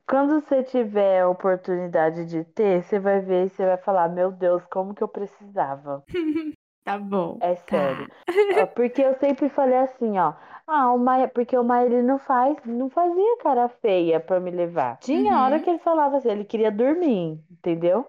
Quando 0.08 0.40
você 0.40 0.64
tiver 0.64 1.22
a 1.22 1.30
oportunidade 1.30 2.26
de 2.26 2.44
ter, 2.46 2.84
você 2.84 3.00
vai 3.00 3.20
ver 3.20 3.48
e 3.48 3.50
você 3.50 3.66
vai 3.66 3.78
falar, 3.78 4.08
meu 4.10 4.32
Deus, 4.32 4.64
como 4.68 4.94
que 4.96 5.04
eu 5.04 5.08
precisava? 5.08 6.04
Tá 6.84 6.98
bom, 7.00 7.40
É 7.40 7.56
tá. 7.66 7.66
sério. 7.70 8.08
Ó, 8.52 8.66
Porque 8.68 9.02
eu 9.02 9.14
sempre 9.20 9.50
falei 9.50 9.78
assim, 9.78 10.18
ó. 10.18 10.34
Ah, 10.66 10.92
o 10.94 10.98
Maia, 10.98 11.28
porque 11.28 11.58
o 11.58 11.64
Maia 11.64 11.86
ele 11.88 12.02
não 12.02 12.18
faz, 12.18 12.58
não 12.66 12.90
fazia 12.90 13.38
cara 13.40 13.68
feia 13.68 14.20
pra 14.20 14.40
me 14.40 14.50
levar. 14.52 14.98
Tinha 15.00 15.40
hora 15.42 15.60
Uhum. 15.60 15.64
que 15.64 15.70
ele 15.70 15.80
falava 15.80 16.18
assim, 16.18 16.30
ele 16.30 16.46
queria 16.46 16.72
dormir, 16.72 17.40
entendeu? 17.52 18.08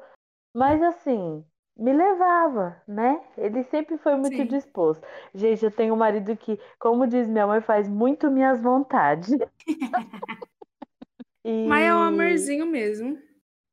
Mas 0.55 0.83
assim, 0.83 1.45
me 1.77 1.93
levava, 1.93 2.83
né? 2.89 3.23
Ele 3.37 3.65
sempre 3.65 3.99
foi 3.99 4.17
muito 4.17 4.45
Sim. 4.45 4.47
disposto. 4.47 5.07
Gente, 5.35 5.65
eu 5.65 5.71
tenho 5.73 5.95
um 5.95 5.97
marido 5.99 6.37
que, 6.37 6.59
como 6.79 7.07
diz 7.07 7.29
minha 7.29 7.47
mãe, 7.47 7.61
faz 7.61 7.89
muito 7.89 8.31
minhas 8.31 8.61
vontades. 8.63 9.31
Mas 11.65 11.85
é 11.85 11.95
um 11.95 12.01
E 12.03 12.03
amorzinho 12.03 12.65
mesmo. 12.65 13.19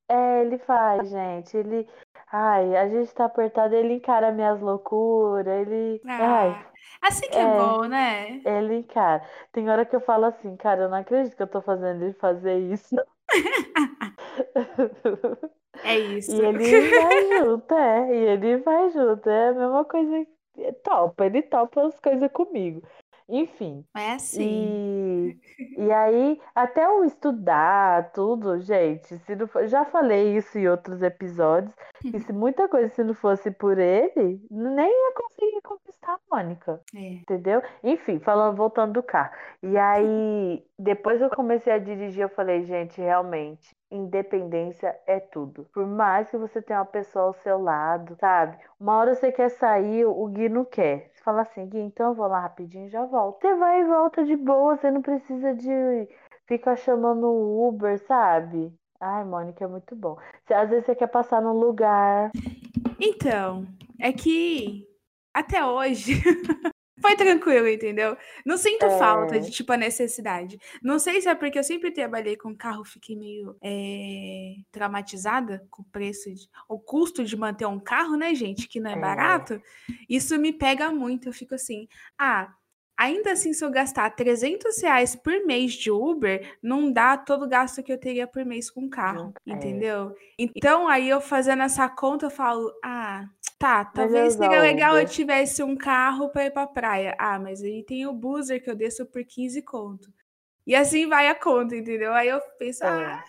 é, 0.09 0.41
ele 0.41 0.57
faz, 0.59 1.09
gente. 1.09 1.55
Ele, 1.57 1.87
ai, 2.27 2.75
a 2.77 2.89
gente 2.89 3.13
tá 3.13 3.25
apertado, 3.25 3.75
ele 3.75 3.95
encara 3.95 4.31
minhas 4.31 4.59
loucuras, 4.61 5.47
ele, 5.67 6.03
ai, 6.17 6.57
Ah, 6.59 6.71
assim 7.01 7.29
que 7.29 7.39
é 7.39 7.45
é. 7.45 7.47
bom, 7.47 7.85
né? 7.85 8.41
Ele 8.45 8.75
encara. 8.79 9.27
Tem 9.53 9.69
hora 9.69 9.85
que 9.85 9.95
eu 9.95 10.01
falo 10.01 10.25
assim, 10.25 10.55
cara, 10.57 10.83
eu 10.83 10.89
não 10.89 10.97
acredito 10.99 11.35
que 11.37 11.43
eu 11.43 11.47
tô 11.49 11.61
fazendo 11.61 12.03
ele 12.03 12.13
fazer 12.15 12.59
isso. 12.73 12.95
É 15.83 15.97
isso. 15.97 16.35
E 16.35 16.45
ele 16.45 16.89
vai 16.89 17.39
junto, 17.39 17.73
é. 17.73 18.15
E 18.15 18.25
ele 18.27 18.57
vai 18.57 18.89
junto. 18.91 19.29
É 19.29 19.49
a 19.49 19.53
mesma 19.53 19.85
coisa. 19.85 20.27
Topa, 20.83 21.25
ele 21.25 21.41
topa 21.43 21.87
as 21.87 21.99
coisas 21.99 22.31
comigo. 22.31 22.81
Enfim. 23.29 23.85
É 23.95 24.13
assim. 24.13 25.39
E, 25.57 25.85
e 25.85 25.91
aí, 25.91 26.41
até 26.53 26.85
eu 26.85 27.05
estudar 27.05 28.11
tudo, 28.11 28.59
gente, 28.59 29.17
se 29.19 29.35
não 29.35 29.47
for, 29.47 29.65
já 29.67 29.85
falei 29.85 30.35
isso 30.35 30.59
em 30.59 30.67
outros 30.67 31.01
episódios, 31.01 31.73
que 32.09 32.19
se 32.19 32.33
muita 32.33 32.67
coisa 32.67 32.89
se 32.89 33.03
não 33.03 33.13
fosse 33.13 33.51
por 33.51 33.77
ele, 33.77 34.41
nem 34.49 34.87
ia 34.89 35.13
conseguir 35.13 35.61
conquistar 35.61 36.13
a 36.13 36.35
Mônica. 36.35 36.81
É. 36.95 37.13
Entendeu? 37.21 37.61
Enfim, 37.83 38.19
falando, 38.19 38.55
voltando 38.55 38.93
do 38.93 39.03
carro. 39.03 39.31
E 39.63 39.77
aí, 39.77 40.65
depois 40.77 41.21
eu 41.21 41.29
comecei 41.29 41.71
a 41.73 41.77
dirigir, 41.79 42.23
eu 42.23 42.29
falei, 42.29 42.63
gente, 42.63 42.99
realmente, 42.99 43.75
independência 43.89 44.97
é 45.05 45.19
tudo. 45.19 45.67
Por 45.73 45.85
mais 45.85 46.29
que 46.29 46.37
você 46.37 46.61
tenha 46.61 46.79
uma 46.79 46.85
pessoa 46.85 47.25
ao 47.25 47.33
seu 47.33 47.61
lado, 47.61 48.15
sabe? 48.19 48.57
Uma 48.79 48.97
hora 48.97 49.15
você 49.15 49.31
quer 49.31 49.49
sair, 49.49 50.05
o 50.05 50.27
Gui 50.27 50.49
não 50.49 50.65
quer. 50.65 51.11
Você 51.13 51.23
fala 51.23 51.41
assim, 51.43 51.67
Gui, 51.67 51.79
então 51.79 52.09
eu 52.09 52.15
vou 52.15 52.27
lá 52.27 52.39
rapidinho 52.39 52.87
e 52.87 52.89
já 52.89 53.05
volto. 53.05 53.41
Você 53.41 53.55
vai 53.55 53.81
e 53.81 53.85
volta 53.85 54.23
de 54.25 54.35
boa, 54.35 54.75
você 54.77 54.89
não 54.91 55.01
precisa 55.01 55.53
de 55.55 56.07
ficar 56.47 56.75
chamando 56.75 57.27
o 57.27 57.67
Uber, 57.69 57.97
sabe? 58.05 58.73
Ai, 59.01 59.23
Mônica, 59.25 59.63
é 59.63 59.67
muito 59.67 59.95
bom. 59.95 60.15
Às 60.49 60.69
vezes 60.69 60.85
você 60.85 60.95
quer 60.95 61.07
passar 61.07 61.41
num 61.41 61.53
lugar. 61.59 62.31
Então, 62.99 63.67
é 63.99 64.13
que 64.13 64.87
até 65.33 65.65
hoje 65.65 66.13
foi 67.01 67.15
tranquilo, 67.15 67.67
entendeu? 67.67 68.15
Não 68.45 68.57
sinto 68.57 68.87
falta 68.99 69.37
É. 69.37 69.39
de, 69.39 69.49
tipo, 69.49 69.73
a 69.73 69.77
necessidade. 69.77 70.59
Não 70.83 70.99
sei 70.99 71.19
se 71.19 71.27
é 71.27 71.33
porque 71.33 71.57
eu 71.57 71.63
sempre 71.63 71.89
trabalhei 71.89 72.37
com 72.37 72.55
carro, 72.55 72.85
fiquei 72.85 73.15
meio 73.15 73.55
é, 73.59 74.53
traumatizada 74.71 75.65
com 75.71 75.81
o 75.81 75.85
preço, 75.85 76.31
de- 76.31 76.47
o 76.69 76.77
custo 76.79 77.23
de 77.23 77.35
manter 77.35 77.65
um 77.65 77.79
carro, 77.79 78.15
né, 78.15 78.35
gente? 78.35 78.67
Que 78.67 78.79
não 78.79 78.91
é 78.91 78.93
É. 78.95 78.99
barato. 78.99 79.59
Isso 80.07 80.37
me 80.37 80.53
pega 80.53 80.91
muito. 80.91 81.27
Eu 81.29 81.33
fico 81.33 81.55
assim, 81.55 81.87
ah. 82.19 82.53
Ainda 83.01 83.31
assim, 83.31 83.51
se 83.51 83.65
eu 83.65 83.71
gastar 83.71 84.11
300 84.11 84.79
reais 84.79 85.15
por 85.15 85.33
mês 85.43 85.73
de 85.73 85.89
Uber, 85.89 86.55
não 86.61 86.91
dá 86.93 87.17
todo 87.17 87.45
o 87.45 87.49
gasto 87.49 87.81
que 87.81 87.91
eu 87.91 87.97
teria 87.99 88.27
por 88.27 88.45
mês 88.45 88.69
com 88.69 88.87
carro, 88.87 89.33
é. 89.47 89.51
entendeu? 89.53 90.15
Então, 90.37 90.87
aí 90.87 91.09
eu 91.09 91.19
fazendo 91.19 91.63
essa 91.63 91.89
conta, 91.89 92.27
eu 92.27 92.29
falo, 92.29 92.71
ah, 92.85 93.25
tá, 93.57 93.77
Melhor 93.79 93.91
talvez 93.93 94.33
seria 94.33 94.61
legal 94.61 94.95
eu 94.95 95.01
Uber. 95.01 95.09
tivesse 95.11 95.63
um 95.63 95.75
carro 95.75 96.29
para 96.29 96.45
ir 96.45 96.51
pra 96.51 96.67
praia. 96.67 97.15
Ah, 97.17 97.39
mas 97.39 97.63
aí 97.63 97.83
tem 97.83 98.05
o 98.05 98.13
buzzer 98.13 98.63
que 98.63 98.69
eu 98.69 98.75
desço 98.75 99.03
por 99.07 99.23
15 99.25 99.63
conto. 99.63 100.07
E 100.67 100.75
assim 100.75 101.07
vai 101.07 101.27
a 101.27 101.33
conta, 101.33 101.75
entendeu? 101.75 102.13
Aí 102.13 102.27
eu 102.27 102.39
penso, 102.59 102.83
É. 102.83 102.87
ah, 102.87 103.23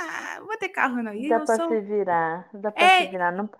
ah, 0.00 0.40
vou 0.40 0.58
ter 0.58 0.68
carro 0.70 1.00
não. 1.00 1.14
E 1.14 1.28
Dá 1.28 1.36
eu 1.36 1.44
pra 1.44 1.54
sou... 1.54 1.68
se 1.68 1.80
virar, 1.80 2.48
dá 2.54 2.72
pra 2.72 2.84
É, 2.84 3.02
se 3.02 3.06
virar. 3.06 3.30
Não, 3.30 3.44
não 3.44 3.50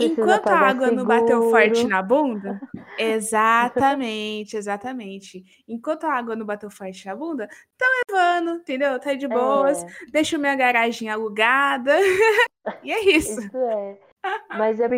Enquanto 0.00 0.46
a 0.48 0.58
água 0.58 0.90
não 0.90 1.04
bateu 1.04 1.50
forte 1.50 1.76
seguro. 1.76 1.88
na 1.88 2.02
bunda, 2.02 2.60
exatamente, 2.98 4.56
exatamente. 4.56 5.44
Enquanto 5.68 6.04
a 6.04 6.14
água 6.14 6.34
não 6.36 6.46
bateu 6.46 6.70
forte 6.70 7.06
na 7.06 7.14
bunda, 7.14 7.48
tá 7.76 7.86
levando, 8.08 8.60
entendeu? 8.60 8.98
Tá 8.98 9.14
de 9.14 9.28
boas, 9.28 9.82
É, 9.82 9.86
deixo 10.12 10.38
minha 10.38 10.54
garagem 10.54 11.08
alugada. 11.08 11.92
E 12.82 12.90
é 12.90 13.14
isso. 13.14 13.38
isso 13.38 13.58
é. 13.58 13.98
Mas 14.56 14.80
é, 14.80 14.88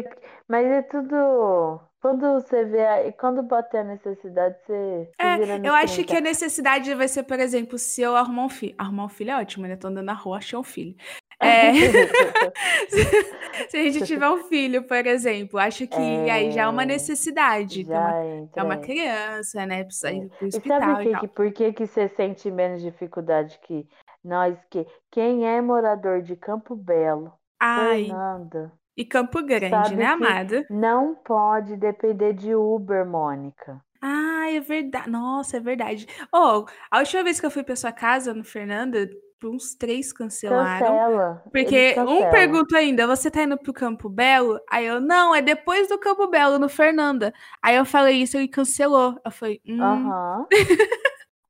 mas 0.49 0.67
é 0.67 0.83
tudo. 0.83 1.81
Quando 2.01 2.35
você 2.35 2.65
vê, 2.65 3.11
quando 3.19 3.43
bater 3.43 3.79
a 3.81 3.85
necessidade, 3.85 4.57
você 4.65 5.11
É, 5.19 5.67
eu 5.67 5.75
acho 5.75 5.95
30. 5.97 6.09
que 6.09 6.17
a 6.17 6.21
necessidade 6.21 6.95
vai 6.95 7.09
ser, 7.09 7.25
por 7.25 7.41
exemplo, 7.41 7.77
se 7.77 8.01
eu 8.03 8.15
arrumar 8.15 8.45
um 8.45 8.49
filho. 8.49 8.75
Arrumar 8.79 9.07
um 9.07 9.09
filho 9.09 9.33
é 9.33 9.41
ótimo, 9.41 9.67
né? 9.67 9.75
Tô 9.75 9.89
andando 9.89 10.07
na 10.07 10.13
rua, 10.13 10.37
achei 10.37 10.57
um 10.57 10.63
filho. 10.63 10.95
É, 11.41 11.71
se 13.69 13.77
a 13.77 13.83
gente 13.83 14.05
tiver 14.07 14.29
um 14.29 14.45
filho, 14.45 14.83
por 14.85 15.07
exemplo, 15.07 15.59
acho 15.59 15.87
que 15.87 15.97
aí 16.31 16.51
já 16.51 16.63
é 16.63 16.69
uma 16.69 16.83
É, 16.83 16.87
necessidade. 16.87 17.85
Uma, 17.85 17.93
já 17.95 18.15
é 18.23 18.37
entra. 18.39 18.65
uma 18.65 18.75
é. 18.75 18.79
criança, 18.79 19.67
né? 19.67 19.85
Precisa 19.85 20.11
É. 20.11 20.15
ir 20.17 20.29
pro 20.31 20.49
E 20.49 20.53
sabe 20.53 20.93
hospital 20.93 21.03
e 21.03 21.09
que, 21.15 21.21
que, 21.21 21.29
por 21.29 21.53
que, 21.53 21.73
que 21.73 21.87
você 21.87 22.09
sente 22.09 22.51
menos 22.51 22.81
dificuldade 22.83 23.59
que 23.63 23.87
nós? 24.25 24.57
Que 24.71 24.87
quem 25.11 25.47
é 25.47 25.61
morador 25.61 26.23
de 26.23 26.37
Campo 26.37 26.75
Belo, 26.75 27.33
Ai, 27.61 28.05
Fernanda, 28.07 28.73
e 28.97 29.05
Campo 29.05 29.43
Grande, 29.43 29.69
sabe 29.69 29.97
né, 29.97 30.05
que 30.07 30.11
amada? 30.11 30.67
não 30.71 31.15
pode 31.17 31.77
depender 31.77 32.33
de 32.33 32.55
Uber, 32.55 33.05
Mônica. 33.07 33.81
Ah, 34.03 34.51
é 34.51 34.61
verdade. 34.61 35.11
Nossa, 35.11 35.57
é 35.57 35.61
verdade. 35.61 36.07
Oh, 36.33 36.65
a 36.91 36.99
última 37.01 37.25
vez 37.25 37.41
que 37.41 37.47
eu 37.47 37.51
fui 37.51 37.63
pra 37.65 37.75
sua 37.77 37.93
casa, 37.93 38.33
no 38.35 38.45
Fernanda, 38.45 39.09
uns 39.51 39.75
três 39.75 40.13
cancelaram. 40.13 40.99
Cancela, 40.99 41.45
Porque 41.53 41.95
um 42.07 42.23
cancelam. 42.23 42.31
pergunta 42.31 42.77
ainda, 42.79 43.07
você 43.07 43.31
tá 43.31 43.43
indo 43.43 43.59
pro 43.59 43.73
Campo 43.73 44.09
Belo? 44.09 44.61
Aí 44.71 44.87
eu, 44.87 45.01
não, 45.01 45.35
é 45.35 45.43
depois 45.43 45.89
do 45.89 45.99
Campo 45.99 46.27
Belo, 46.29 46.59
no 46.59 46.69
Fernanda. 46.69 47.33
Aí 47.63 47.77
eu 47.77 47.85
falei 47.85 48.23
isso, 48.23 48.37
ele 48.37 48.49
cancelou. 48.49 49.19
Eu 49.25 49.31
falei, 49.31 49.61
hum. 49.67 50.47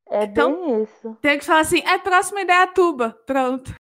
É 0.09 0.25
Então, 0.25 0.53
bem 0.53 0.83
isso. 0.83 1.17
tem 1.21 1.39
que 1.39 1.45
falar 1.45 1.61
assim, 1.61 1.81
é 1.85 1.99
próximo 1.99 2.39
Ideatuba. 2.39 3.17
Pronto. 3.27 3.75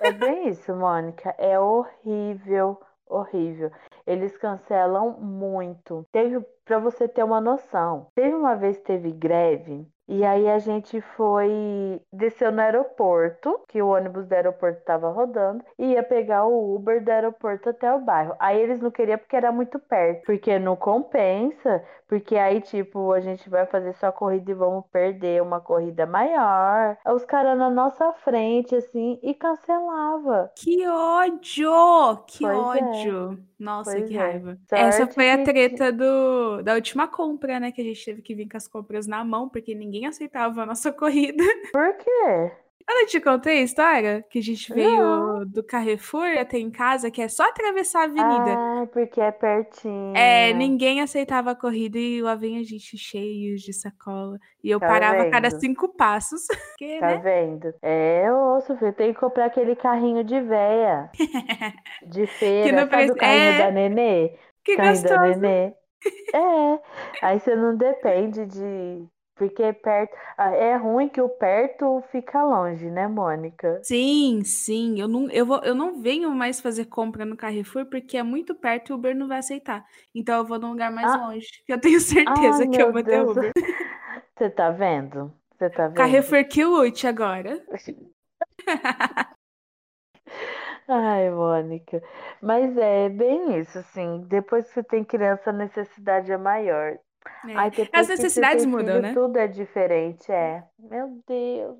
É 0.00 0.12
bem 0.12 0.48
isso, 0.48 0.74
Mônica. 0.74 1.34
É 1.38 1.58
horrível, 1.58 2.80
horrível. 3.06 3.70
Eles 4.06 4.36
cancelam 4.36 5.20
muito. 5.20 6.06
Teve, 6.12 6.40
para 6.64 6.78
você 6.78 7.06
ter 7.08 7.22
uma 7.22 7.40
noção, 7.40 8.08
teve 8.14 8.34
uma 8.34 8.54
vez 8.56 8.80
teve 8.80 9.12
greve 9.12 9.86
e 10.08 10.24
aí 10.24 10.48
a 10.48 10.58
gente 10.58 11.00
foi, 11.16 12.00
desceu 12.12 12.50
no 12.50 12.60
aeroporto, 12.60 13.60
que 13.68 13.80
o 13.80 13.88
ônibus 13.88 14.26
do 14.26 14.32
aeroporto 14.32 14.78
estava 14.78 15.10
rodando, 15.10 15.64
e 15.78 15.92
ia 15.92 16.02
pegar 16.02 16.44
o 16.44 16.74
Uber 16.74 17.02
do 17.02 17.10
aeroporto 17.10 17.70
até 17.70 17.92
o 17.92 18.00
bairro. 18.00 18.34
Aí 18.38 18.60
eles 18.60 18.80
não 18.80 18.90
queriam 18.90 19.18
porque 19.18 19.36
era 19.36 19.52
muito 19.52 19.78
perto, 19.78 20.24
porque 20.24 20.58
não 20.58 20.76
compensa, 20.76 21.84
porque 22.08 22.36
aí 22.36 22.60
tipo, 22.60 23.12
a 23.12 23.20
gente 23.20 23.48
vai 23.48 23.64
fazer 23.66 23.94
só 23.94 24.10
corrida 24.12 24.50
e 24.50 24.54
vamos 24.54 24.84
perder 24.92 25.40
uma 25.42 25.60
corrida 25.60 26.04
maior. 26.04 26.96
Os 27.06 27.24
caras 27.24 27.56
na 27.56 27.70
nossa 27.70 28.12
frente 28.24 28.74
assim 28.74 29.18
e 29.22 29.32
cancelava. 29.34 30.50
Que 30.56 30.86
ódio! 30.86 32.22
Que 32.26 32.44
pois 32.44 32.52
é. 32.52 32.60
ódio! 32.60 33.38
É. 33.48 33.52
Nossa, 33.62 33.92
pois 33.92 34.08
que 34.08 34.16
é. 34.16 34.18
raiva. 34.18 34.58
Essa 34.72 35.06
foi 35.06 35.30
a 35.30 35.44
treta 35.44 35.92
do, 35.92 36.62
da 36.62 36.74
última 36.74 37.06
compra, 37.06 37.60
né? 37.60 37.70
Que 37.70 37.80
a 37.80 37.84
gente 37.84 38.04
teve 38.04 38.20
que 38.20 38.34
vir 38.34 38.48
com 38.48 38.56
as 38.56 38.66
compras 38.66 39.06
na 39.06 39.24
mão, 39.24 39.48
porque 39.48 39.72
ninguém 39.72 39.91
aceitava 40.06 40.62
a 40.62 40.66
nossa 40.66 40.90
corrida. 40.92 41.44
Por 41.72 41.96
quê? 41.96 42.52
Eu 42.88 42.96
não 42.96 43.06
te 43.06 43.20
contei 43.20 43.58
a 43.58 43.62
história? 43.62 44.24
Que 44.28 44.38
a 44.38 44.42
gente 44.42 44.72
veio 44.72 44.98
não. 44.98 45.46
do 45.46 45.62
Carrefour 45.62 46.36
até 46.38 46.58
em 46.58 46.70
casa, 46.70 47.10
que 47.10 47.22
é 47.22 47.28
só 47.28 47.44
atravessar 47.44 48.00
a 48.00 48.04
avenida. 48.04 48.56
Ah, 48.56 48.86
porque 48.92 49.20
é 49.20 49.30
pertinho. 49.30 50.16
É, 50.16 50.52
ninguém 50.52 51.00
aceitava 51.00 51.52
a 51.52 51.54
corrida 51.54 51.98
e 51.98 52.20
lá 52.20 52.34
vem 52.34 52.58
a 52.58 52.62
gente 52.62 52.98
cheio 52.98 53.56
de 53.56 53.72
sacola. 53.72 54.36
E 54.62 54.70
eu 54.70 54.80
tá 54.80 54.88
parava 54.88 55.18
vendo? 55.18 55.28
a 55.28 55.30
cada 55.30 55.50
cinco 55.50 55.88
passos. 55.96 56.42
Porque, 56.72 56.98
tá 56.98 57.06
né? 57.06 57.18
vendo? 57.18 57.72
É, 57.82 58.26
eu 58.26 58.36
ouço, 58.36 58.76
filho. 58.76 58.92
Tem 58.92 59.12
que 59.12 59.20
comprar 59.20 59.46
aquele 59.46 59.76
carrinho 59.76 60.24
de 60.24 60.40
véia. 60.40 61.10
de 62.06 62.26
feira. 62.26 62.66
Que 62.66 62.72
não 62.72 62.84
o 62.84 63.16
carrinho 63.16 63.18
é... 63.20 63.58
da 63.58 63.70
nenê? 63.70 64.36
Que 64.64 64.76
carrinho 64.76 64.94
gostoso. 64.94 65.14
da 65.14 65.36
nenê. 65.36 65.74
É. 66.34 66.80
Aí 67.22 67.38
você 67.38 67.54
não 67.54 67.76
depende 67.76 68.44
de 68.46 69.06
porque 69.34 69.72
perto. 69.72 70.14
Ah, 70.36 70.50
é 70.50 70.76
ruim 70.76 71.08
que 71.08 71.20
o 71.20 71.28
perto 71.28 72.02
fica 72.12 72.42
longe, 72.44 72.90
né, 72.90 73.08
Mônica? 73.08 73.80
Sim, 73.82 74.42
sim. 74.44 75.00
Eu 75.00 75.08
não, 75.08 75.30
eu, 75.30 75.46
vou, 75.46 75.60
eu 75.64 75.74
não 75.74 76.00
venho 76.00 76.30
mais 76.30 76.60
fazer 76.60 76.84
compra 76.86 77.24
no 77.24 77.36
Carrefour 77.36 77.86
porque 77.86 78.16
é 78.16 78.22
muito 78.22 78.54
perto 78.54 78.90
e 78.90 78.92
o 78.92 78.96
Uber 78.96 79.16
não 79.16 79.28
vai 79.28 79.38
aceitar. 79.38 79.84
Então 80.14 80.38
eu 80.38 80.44
vou 80.44 80.58
num 80.58 80.70
lugar 80.70 80.92
mais 80.92 81.10
ah. 81.12 81.28
longe. 81.28 81.48
Que 81.66 81.72
eu 81.72 81.80
tenho 81.80 82.00
certeza 82.00 82.68
que 82.68 82.80
eu 82.80 82.92
vou 82.92 83.02
ter 83.02 83.22
Uber. 83.22 83.52
Você 84.36 84.50
tá 84.50 84.70
vendo? 84.70 85.32
Você 85.56 85.70
tá 85.70 85.86
vendo? 85.86 85.96
Carrefour 85.96 86.44
que 86.48 86.64
lute 86.64 87.06
agora. 87.06 87.62
Ai, 90.88 91.30
Mônica. 91.30 92.02
Mas 92.40 92.76
é 92.76 93.08
bem 93.08 93.58
isso, 93.60 93.78
assim. 93.78 94.24
Depois 94.28 94.66
que 94.66 94.74
você 94.74 94.82
tem 94.82 95.04
criança, 95.04 95.50
a 95.50 95.52
necessidade 95.52 96.32
é 96.32 96.36
maior. 96.36 96.98
É. 97.48 97.56
Aí 97.56 97.70
As 97.92 98.08
necessidades 98.08 98.64
mudam, 98.64 99.00
né? 99.00 99.12
Tudo 99.12 99.36
é 99.36 99.46
diferente, 99.46 100.30
é. 100.30 100.64
Meu 100.78 101.20
Deus 101.26 101.78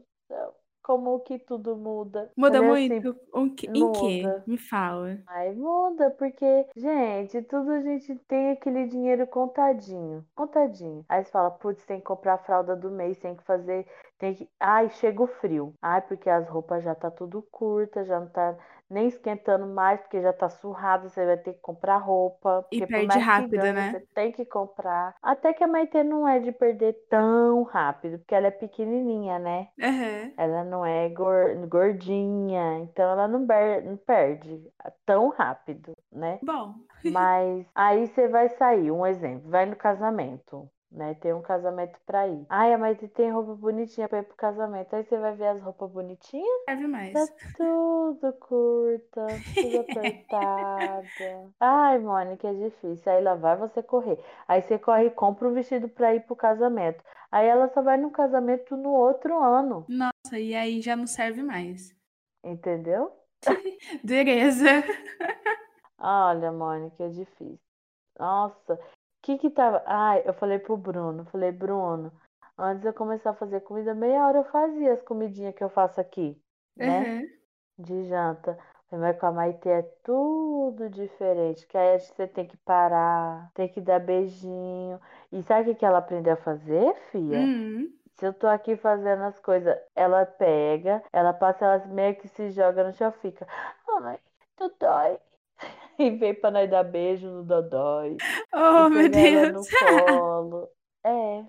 como 0.83 1.21
que 1.21 1.39
tudo 1.39 1.77
muda. 1.77 2.31
Muda 2.37 2.61
Mas, 2.61 2.69
muito? 2.69 3.11
Assim, 3.11 3.21
um 3.35 3.55
que, 3.55 3.67
em 3.67 3.93
que? 3.93 4.23
Me 4.47 4.59
fala. 4.59 5.19
Ai, 5.29 5.53
muda, 5.53 6.11
porque, 6.11 6.67
gente, 6.77 7.41
tudo 7.43 7.71
a 7.71 7.81
gente 7.81 8.17
tem 8.27 8.51
aquele 8.51 8.87
dinheiro 8.87 9.27
contadinho. 9.27 10.27
Contadinho. 10.35 11.05
Aí 11.09 11.25
você 11.25 11.31
fala, 11.31 11.51
putz, 11.51 11.85
tem 11.87 11.99
que 11.99 12.05
comprar 12.05 12.35
a 12.35 12.39
fralda 12.39 12.75
do 12.75 12.91
mês, 12.91 13.19
tem 13.19 13.37
que 13.37 13.45
fazer. 13.45 13.87
Tem 14.19 14.35
que. 14.35 14.49
Ai, 14.59 14.91
chega 14.91 15.23
o 15.23 15.27
frio. 15.27 15.73
Ai, 15.81 16.03
porque 16.03 16.29
as 16.29 16.49
roupas 16.49 16.83
já 16.83 16.95
tá 16.95 17.11
tudo 17.11 17.43
curta, 17.51 18.05
já 18.05 18.19
não 18.21 18.29
tá 18.29 18.57
nem 18.93 19.09
esquentando 19.09 19.67
mais, 19.67 20.01
porque 20.01 20.21
já 20.21 20.33
tá 20.33 20.49
surrado, 20.49 21.09
você 21.09 21.25
vai 21.25 21.37
ter 21.37 21.55
que 21.55 21.61
comprar 21.61 21.97
roupa. 21.97 22.67
E 22.71 22.87
perde 22.87 23.19
rápido, 23.19 23.63
né? 23.63 23.91
Você 23.91 24.07
tem 24.15 24.31
que 24.31 24.45
comprar. 24.45 25.15
Até 25.23 25.53
que 25.53 25.65
a 25.65 25.67
Maite 25.67 26.03
não 26.03 26.29
é 26.29 26.39
de 26.39 26.53
perder 26.53 26.95
tão 27.09 27.63
rápido, 27.63 28.19
porque 28.19 28.35
ela 28.35 28.49
é 28.49 28.51
pequenininha, 28.51 29.39
né? 29.39 29.69
Uhum. 29.81 30.33
Ela 30.37 30.65
não 30.65 30.85
é 30.85 31.09
gordinha, 31.69 32.79
então 32.81 33.11
ela 33.11 33.27
não, 33.27 33.41
não 33.41 33.97
perde 33.97 34.63
tão 35.07 35.31
rápido, 35.31 35.93
né? 36.11 36.39
Bom. 36.43 36.75
Mas 37.13 37.67
aí 37.75 38.07
você 38.07 38.29
vai 38.29 38.49
sair, 38.51 38.91
um 38.91 39.07
exemplo, 39.07 39.51
vai 39.51 39.67
no 39.67 39.75
casamento 39.75 40.71
né? 40.93 41.15
Tem 41.15 41.33
um 41.33 41.43
casamento 41.43 41.99
pra 42.07 42.29
ir. 42.29 42.45
Ai, 42.49 42.77
mas 42.77 42.99
tem 43.15 43.31
roupa 43.31 43.55
bonitinha 43.55 44.09
pra 44.09 44.19
ir 44.19 44.25
pro 44.25 44.37
casamento. 44.37 44.95
Aí 44.95 45.05
você 45.05 45.17
vai 45.17 45.35
ver 45.35 45.47
as 45.47 45.61
roupas 45.61 45.91
bonitinhas. 45.91 46.65
Serve 46.69 46.87
mais. 46.87 47.13
Tá 47.13 47.27
tudo 47.57 48.33
curta, 48.35 49.27
tudo 49.55 49.81
apertada. 49.91 51.51
Ai, 51.59 51.99
Mônica, 51.99 52.49
é 52.49 52.55
difícil. 52.55 53.13
Aí 53.13 53.23
lá 53.23 53.35
vai 53.35 53.57
você 53.57 53.83
correr. 53.83 54.19
Aí 54.47 54.63
você 54.63 54.79
corre 54.79 55.07
e 55.07 55.11
compra 55.11 55.49
o 55.49 55.53
vestido 55.55 55.89
pra 55.89 56.15
ir 56.15 56.21
pro 56.21 56.37
casamento. 56.37 57.03
Aí 57.31 57.47
ela 57.47 57.69
só 57.69 57.81
vai 57.81 57.97
no 57.97 58.11
casamento 58.11 58.77
no 58.77 58.91
outro 58.91 59.43
ano. 59.43 59.87
Nossa, 59.89 60.39
e 60.39 60.55
aí 60.55 60.81
já 60.81 60.95
não 60.95 61.07
serve 61.07 61.43
mais. 61.43 61.95
Entendeu? 62.45 63.13
Dureza. 64.05 64.85
Olha, 65.99 66.53
Mônica, 66.53 67.05
é 67.05 67.09
difícil. 67.09 67.59
Nossa, 68.19 68.79
que 69.23 69.39
que 69.39 69.51
tava. 69.51 69.83
Ai, 69.87 70.23
eu 70.27 70.35
falei 70.35 70.59
pro 70.59 70.77
Bruno, 70.77 71.25
falei, 71.27 71.53
Bruno, 71.53 72.13
antes 72.59 72.83
de 72.83 72.89
eu 72.89 72.93
começar 72.93 73.31
a 73.31 73.35
fazer 73.35 73.61
comida, 73.61 73.95
meia 73.95 74.27
hora 74.27 74.39
eu 74.39 74.45
fazia 74.45 74.93
as 74.93 75.03
comidinhas 75.03 75.55
que 75.55 75.63
eu 75.65 75.71
faço 75.71 76.01
aqui, 76.01 76.37
né? 76.77 77.23
Uhum. 77.23 77.29
De 77.79 78.05
janta. 78.05 78.59
Mas 78.91 79.19
com 79.19 79.25
a 79.25 79.33
Maite 79.33 79.69
é 79.71 79.83
tudo 80.05 80.91
diferente. 80.91 81.67
Que 81.67 81.79
aí 81.79 81.99
você 81.99 82.27
tem 82.27 82.47
que 82.47 82.59
parar, 82.59 83.51
tem 83.55 83.67
que 83.67 83.81
dar 83.81 83.99
beijinho. 83.99 85.01
E 85.33 85.43
sabe 85.45 85.71
o 85.71 85.75
que 85.75 85.87
ela 85.87 85.99
aprendeu 85.99 86.35
a 86.35 86.37
fazer, 86.37 86.95
filha? 87.11 87.39
Uhum. 87.39 87.91
Se 88.19 88.27
eu 88.27 88.35
tô 88.35 88.47
aqui 88.47 88.77
fazendo 88.77 89.23
as 89.23 89.39
coisas, 89.39 89.75
ela 89.97 90.27
pega, 90.27 91.03
ela 91.11 91.33
passa, 91.33 91.65
ela 91.65 91.87
meio 91.87 92.15
que 92.17 92.29
se 92.29 92.51
joga 92.51 92.85
no 92.85 92.93
chão, 92.93 93.11
fica. 93.13 93.47
Ai, 94.05 94.19
tu 94.57 94.71
dói 94.79 95.19
e 95.99 96.11
veio 96.11 96.41
pra 96.41 96.51
nós 96.51 96.71
dar 96.71 96.85
beijo 96.85 97.29
no 97.29 97.45
Dodói. 97.45 98.17
Oh, 98.53 98.89
meu 98.89 99.09
Deus. 99.09 99.53
no 99.53 99.63
colo. 100.07 100.69
É. 101.05 101.45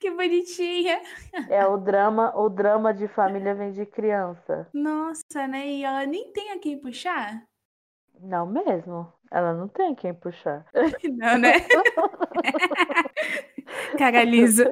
Que 0.00 0.10
bonitinha. 0.10 1.00
É 1.48 1.64
o 1.64 1.76
drama, 1.76 2.36
o 2.36 2.48
drama 2.48 2.92
de 2.92 3.06
família 3.06 3.54
vem 3.54 3.70
de 3.70 3.86
criança. 3.86 4.68
Nossa, 4.74 5.46
né? 5.46 5.64
E 5.66 5.84
ela 5.84 6.04
nem 6.06 6.32
tem 6.32 6.50
a 6.50 6.58
quem 6.58 6.80
puxar? 6.80 7.44
Não 8.20 8.46
mesmo. 8.46 9.12
Ela 9.30 9.54
não 9.54 9.68
tem 9.68 9.94
quem 9.94 10.12
puxar. 10.12 10.66
Não, 11.16 11.38
né? 11.38 11.52
Cara 13.96 14.24
lisa. 14.24 14.68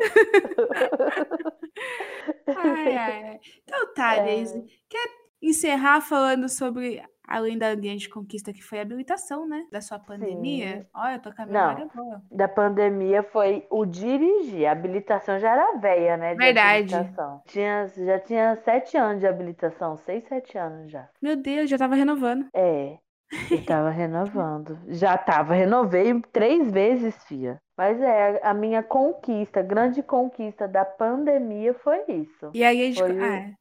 ai, 2.56 2.96
ai. 2.96 3.40
Então 3.62 3.94
tá, 3.94 4.16
é... 4.16 4.24
Daisy. 4.24 4.64
Quer 4.88 5.08
encerrar 5.40 6.00
falando 6.00 6.48
sobre 6.48 7.00
além 7.28 7.58
da 7.58 7.74
grande 7.74 8.08
conquista 8.08 8.52
que 8.52 8.62
foi 8.62 8.78
a 8.78 8.82
habilitação, 8.82 9.46
né? 9.46 9.66
Da 9.70 9.80
sua 9.80 9.98
pandemia. 9.98 10.78
Sim. 10.78 10.86
Olha, 10.94 11.14
eu 11.14 11.20
tô 11.20 11.32
com 11.32 11.42
a 11.42 11.46
memória 11.46 11.88
Não, 11.94 12.04
boa. 12.04 12.22
Da 12.30 12.48
pandemia 12.48 13.22
foi 13.22 13.66
o 13.70 13.84
dirigir. 13.84 14.66
A 14.66 14.72
habilitação 14.72 15.38
já 15.38 15.52
era 15.52 15.78
velha, 15.78 16.16
né? 16.16 16.34
Verdade. 16.34 16.94
Tinha, 17.46 17.86
já 17.86 18.18
tinha 18.18 18.56
sete 18.56 18.96
anos 18.96 19.20
de 19.20 19.26
habilitação, 19.26 19.96
seis, 19.98 20.24
sete 20.26 20.56
anos 20.56 20.90
já. 20.90 21.08
Meu 21.20 21.36
Deus, 21.36 21.68
já 21.68 21.76
tava 21.76 21.94
renovando. 21.94 22.46
É. 22.54 22.98
Eu 23.50 23.64
tava 23.64 23.90
renovando. 23.90 24.78
Já 24.88 25.16
tava, 25.18 25.52
renovei 25.54 26.18
três 26.32 26.70
vezes, 26.70 27.14
fia. 27.24 27.60
Mas 27.76 28.00
é, 28.00 28.40
a 28.42 28.54
minha 28.54 28.82
conquista, 28.82 29.62
grande 29.62 30.02
conquista 30.02 30.66
da 30.66 30.84
pandemia 30.84 31.74
foi 31.74 32.02
isso. 32.08 32.50
E 32.54 32.64
aí 32.64 32.80
a 32.80 32.84
gente. 32.86 32.98
Foi 32.98 33.22
ah, 33.22 33.52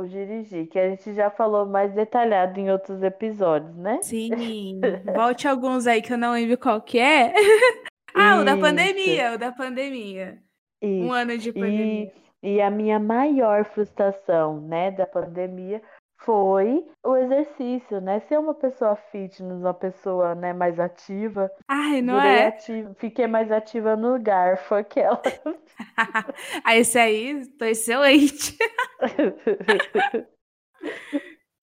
o 0.00 0.08
dirigir, 0.08 0.68
que 0.68 0.78
a 0.78 0.90
gente 0.90 1.14
já 1.14 1.30
falou 1.30 1.66
mais 1.66 1.92
detalhado 1.92 2.58
em 2.58 2.70
outros 2.70 3.02
episódios, 3.02 3.76
né? 3.76 4.00
Sim. 4.02 4.80
Volte 5.14 5.46
alguns 5.46 5.86
aí 5.86 6.02
que 6.02 6.12
eu 6.12 6.18
não 6.18 6.32
lembro 6.32 6.56
qual 6.58 6.80
que 6.80 6.98
é. 6.98 7.32
ah, 8.14 8.32
Isso. 8.34 8.42
o 8.42 8.44
da 8.44 8.56
pandemia, 8.56 9.32
o 9.34 9.38
da 9.38 9.52
pandemia. 9.52 10.38
Isso. 10.82 11.06
Um 11.06 11.12
ano 11.12 11.36
de 11.36 11.52
pandemia. 11.52 12.12
E, 12.42 12.54
e 12.54 12.60
a 12.60 12.70
minha 12.70 12.98
maior 12.98 13.64
frustração, 13.64 14.60
né, 14.60 14.90
da 14.90 15.06
pandemia 15.06 15.82
foi 16.18 16.84
o 17.04 17.16
exercício, 17.16 18.00
né? 18.00 18.20
Ser 18.20 18.38
uma 18.38 18.54
pessoa 18.54 18.96
fitness, 18.96 19.60
uma 19.60 19.74
pessoa 19.74 20.34
né, 20.34 20.52
mais 20.52 20.78
ativa. 20.78 21.50
Ai, 21.68 22.02
não 22.02 22.20
é? 22.20 22.48
Ativa, 22.48 22.94
fiquei 22.98 23.26
mais 23.26 23.50
ativa 23.50 23.96
no 23.96 24.20
garfo, 24.20 24.74
aquela. 24.74 25.22
ah, 26.64 26.76
esse 26.76 26.98
aí, 26.98 27.46
tô 27.58 27.64
excelente. 27.64 28.56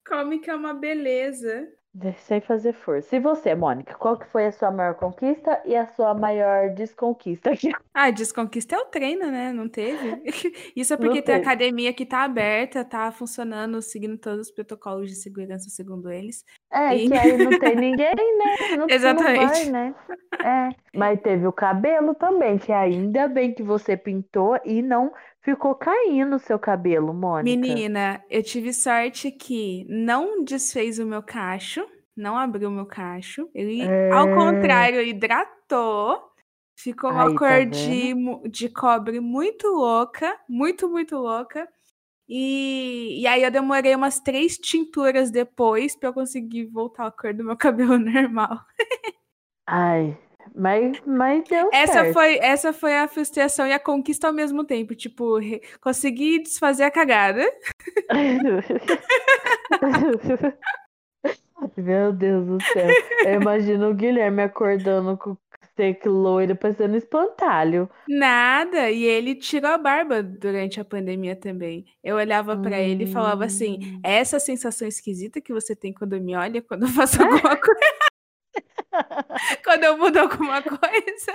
Come 0.08 0.38
que 0.38 0.50
é 0.50 0.54
uma 0.54 0.72
beleza. 0.72 1.68
Sem 2.18 2.40
fazer 2.40 2.74
força. 2.74 3.16
E 3.16 3.20
você, 3.20 3.54
Mônica, 3.54 3.94
qual 3.94 4.18
que 4.18 4.26
foi 4.26 4.46
a 4.46 4.52
sua 4.52 4.70
maior 4.70 4.94
conquista 4.94 5.62
e 5.64 5.74
a 5.74 5.86
sua 5.86 6.14
maior 6.14 6.70
desconquista? 6.70 7.50
Ah, 7.98 8.10
desconquista 8.10 8.76
é 8.76 8.78
o 8.78 8.84
treino, 8.84 9.30
né? 9.30 9.54
Não 9.54 9.70
teve. 9.70 10.22
Isso 10.76 10.92
é 10.92 10.98
porque 10.98 11.22
tem 11.22 11.34
a 11.34 11.38
academia 11.38 11.94
que 11.94 12.04
tá 12.04 12.24
aberta, 12.24 12.84
tá 12.84 13.10
funcionando, 13.10 13.80
seguindo 13.80 14.18
todos 14.18 14.48
os 14.48 14.50
protocolos 14.50 15.08
de 15.08 15.16
segurança, 15.16 15.70
segundo 15.70 16.12
eles. 16.12 16.44
É, 16.70 16.94
e... 16.94 17.08
que 17.08 17.14
aí 17.14 17.38
não 17.38 17.58
tem 17.58 17.74
ninguém, 17.74 18.14
né? 18.14 18.76
Não, 18.76 18.86
Exatamente. 18.86 19.40
Não 19.40 19.48
vai, 19.48 19.64
né? 19.72 19.94
É. 20.46 20.68
Mas 20.94 21.20
teve 21.22 21.44
o 21.44 21.52
cabelo 21.52 22.14
também, 22.14 22.56
que 22.56 22.70
ainda 22.70 23.26
bem 23.26 23.52
que 23.52 23.64
você 23.64 23.96
pintou 23.96 24.56
e 24.64 24.80
não 24.80 25.12
ficou 25.42 25.74
caindo 25.74 26.36
o 26.36 26.38
seu 26.38 26.56
cabelo, 26.56 27.12
Mônica. 27.12 27.58
Menina, 27.58 28.22
eu 28.30 28.44
tive 28.44 28.72
sorte 28.72 29.32
que 29.32 29.84
não 29.88 30.44
desfez 30.44 31.00
o 31.00 31.06
meu 31.06 31.20
cacho, 31.20 31.84
não 32.16 32.38
abriu 32.38 32.68
o 32.68 32.72
meu 32.72 32.86
cacho. 32.86 33.50
Ele, 33.52 33.82
é... 33.82 34.12
ao 34.12 34.28
contrário, 34.28 35.02
hidratou. 35.02 36.22
Ficou 36.78 37.10
uma 37.10 37.24
Aí, 37.24 37.32
tá 37.32 37.38
cor 37.38 37.48
tá 37.48 37.64
de, 37.64 38.48
de 38.48 38.68
cobre 38.68 39.18
muito 39.18 39.66
louca, 39.66 40.38
muito, 40.48 40.88
muito 40.88 41.16
louca. 41.16 41.68
E, 42.28 43.20
e 43.20 43.26
aí 43.26 43.42
eu 43.42 43.50
demorei 43.50 43.96
umas 43.96 44.20
três 44.20 44.56
tinturas 44.56 45.30
depois 45.30 45.96
para 45.96 46.10
eu 46.10 46.12
conseguir 46.12 46.66
voltar 46.66 47.06
a 47.06 47.10
cor 47.10 47.34
do 47.34 47.42
meu 47.42 47.56
cabelo 47.58 47.98
normal. 47.98 48.60
Ai, 49.66 50.16
mas, 50.54 51.00
mas 51.06 51.44
deu 51.48 51.68
essa 51.72 51.92
certo. 51.92 52.12
Foi, 52.12 52.38
essa 52.38 52.72
foi 52.72 52.96
a 52.96 53.08
frustração 53.08 53.66
e 53.66 53.72
a 53.72 53.78
conquista 53.78 54.26
ao 54.26 54.32
mesmo 54.32 54.64
tempo. 54.64 54.94
Tipo, 54.94 55.38
consegui 55.80 56.42
desfazer 56.42 56.84
a 56.84 56.90
cagada. 56.90 57.44
Meu 61.76 62.12
Deus 62.12 62.46
do 62.46 62.62
céu. 62.62 62.88
Eu 63.24 63.40
imagino 63.40 63.90
o 63.90 63.94
Guilherme 63.94 64.42
acordando 64.42 65.16
com 65.16 65.36
seco 65.76 66.08
loiro, 66.08 66.56
parecendo 66.56 66.96
espantalho. 66.96 67.88
Nada, 68.08 68.90
e 68.90 69.04
ele 69.04 69.34
tirou 69.34 69.70
a 69.70 69.78
barba 69.78 70.22
durante 70.22 70.80
a 70.80 70.84
pandemia 70.84 71.36
também. 71.36 71.84
Eu 72.02 72.16
olhava 72.16 72.56
para 72.56 72.76
hum. 72.76 72.80
ele 72.80 73.04
e 73.04 73.12
falava 73.12 73.44
assim: 73.44 73.78
hum. 73.82 74.00
essa 74.02 74.40
sensação 74.40 74.88
esquisita 74.88 75.40
que 75.40 75.52
você 75.52 75.76
tem 75.76 75.92
quando 75.92 76.18
me 76.20 76.34
olha, 76.34 76.62
quando 76.62 76.84
eu 76.84 76.88
faço 76.88 77.20
alguma 77.22 77.56
coisa. 77.56 78.05
quando 79.64 79.84
eu 79.84 79.98
mudo 79.98 80.18
alguma 80.18 80.62
coisa. 80.62 81.32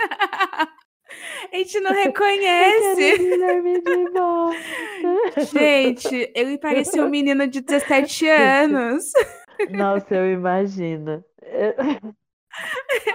A 1.52 1.58
gente 1.58 1.80
não 1.82 1.92
reconhece. 1.92 3.18
Gente, 5.52 6.32
ele 6.34 6.58
parecia 6.58 7.04
um 7.04 7.10
menino 7.10 7.48
de 7.48 7.62
17 7.62 8.28
anos. 8.30 9.12
Nossa, 9.70 10.16
eu 10.16 10.32
imagino. 10.32 11.24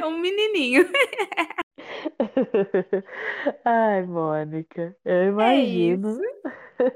É 0.00 0.06
um 0.06 0.18
menininho. 0.18 0.88
Ai, 3.64 4.02
Mônica, 4.02 4.96
eu 5.04 5.14
é 5.14 5.26
imagino. 5.26 6.18
É 6.78 6.92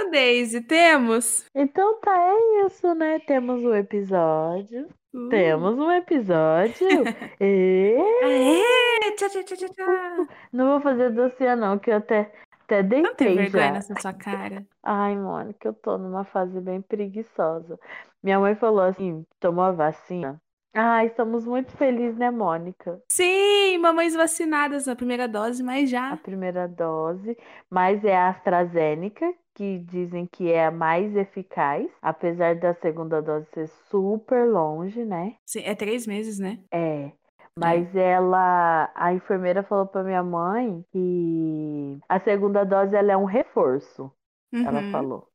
então, 0.00 0.10
Daisy, 0.10 0.60
temos? 0.62 1.44
Então 1.54 2.00
tá, 2.00 2.16
é 2.16 2.66
isso, 2.66 2.94
né? 2.94 3.18
Temos 3.20 3.62
um 3.62 3.74
episódio. 3.74 4.88
Uh. 5.12 5.28
Temos 5.28 5.78
um 5.78 5.90
episódio. 5.90 6.88
e... 7.40 7.96
Aê! 8.22 9.12
Tchau, 9.16 9.28
tchau, 9.28 9.42
tchau, 9.42 9.68
tchau. 9.68 10.26
Não 10.52 10.70
vou 10.70 10.80
fazer 10.80 11.10
docinha, 11.10 11.54
não, 11.54 11.78
que 11.78 11.90
eu 11.90 11.96
até, 11.96 12.32
até 12.64 12.82
deitei 12.82 13.02
não 13.02 13.14
tem 13.14 13.36
vergonha 13.36 13.66
já. 13.66 13.72
nessa 13.72 13.94
sua 14.00 14.12
cara. 14.14 14.64
Ai, 14.82 15.16
Mônica, 15.16 15.68
eu 15.68 15.74
tô 15.74 15.98
numa 15.98 16.24
fase 16.24 16.58
bem 16.60 16.80
preguiçosa. 16.80 17.78
Minha 18.22 18.40
mãe 18.40 18.54
falou 18.54 18.82
assim: 18.82 19.24
tomou 19.38 19.64
a 19.64 19.72
vacina. 19.72 20.40
Ai, 20.72 21.06
estamos 21.06 21.44
muito 21.44 21.76
felizes, 21.76 22.16
né, 22.16 22.30
Mônica? 22.30 23.02
Sim, 23.08 23.76
mamães 23.78 24.14
vacinadas 24.14 24.86
na 24.86 24.94
primeira 24.94 25.26
dose, 25.26 25.64
mas 25.64 25.90
já. 25.90 26.12
A 26.12 26.16
primeira 26.16 26.68
dose, 26.68 27.36
mas 27.68 28.04
é 28.04 28.16
a 28.16 28.28
AstraZeneca, 28.28 29.34
que 29.60 29.78
dizem 29.80 30.24
que 30.24 30.50
é 30.50 30.64
a 30.64 30.70
mais 30.70 31.14
eficaz, 31.14 31.86
apesar 32.00 32.54
da 32.54 32.72
segunda 32.72 33.20
dose 33.20 33.46
ser 33.52 33.68
super 33.90 34.48
longe, 34.48 35.04
né? 35.04 35.36
Sim, 35.44 35.60
é 35.60 35.74
três 35.74 36.06
meses, 36.06 36.38
né? 36.38 36.60
É. 36.72 37.12
Mas 37.54 37.94
é. 37.94 38.12
ela, 38.12 38.90
a 38.94 39.12
enfermeira 39.12 39.62
falou 39.62 39.84
para 39.84 40.02
minha 40.02 40.22
mãe 40.22 40.82
que 40.90 41.98
a 42.08 42.18
segunda 42.18 42.64
dose 42.64 42.96
ela 42.96 43.12
é 43.12 43.16
um 43.18 43.26
reforço. 43.26 44.10
Uhum. 44.50 44.66
Ela 44.66 44.90
falou. 44.90 45.28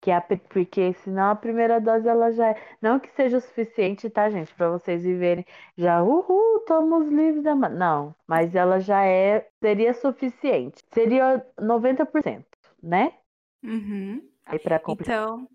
Que 0.00 0.12
é 0.12 0.16
a, 0.16 0.20
porque 0.20 0.92
senão 1.02 1.32
a 1.32 1.34
primeira 1.34 1.80
dose 1.80 2.06
ela 2.06 2.30
já 2.30 2.50
é. 2.50 2.62
Não 2.80 3.00
que 3.00 3.10
seja 3.10 3.38
o 3.38 3.40
suficiente, 3.40 4.08
tá, 4.08 4.30
gente? 4.30 4.54
Para 4.54 4.70
vocês 4.70 5.02
viverem 5.02 5.44
já, 5.76 6.04
uhul, 6.04 6.58
estamos 6.58 7.08
livres 7.08 7.42
da. 7.42 7.56
Não, 7.56 8.14
mas 8.28 8.54
ela 8.54 8.78
já 8.78 9.04
é. 9.04 9.44
Seria 9.60 9.92
suficiente. 9.92 10.84
Seria 10.92 11.44
90%, 11.58 12.44
né? 12.80 13.12
Uhum. 13.62 14.22
Aí 14.46 14.58
para 14.58 14.78
completar. 14.78 15.28
Então... 15.28 15.48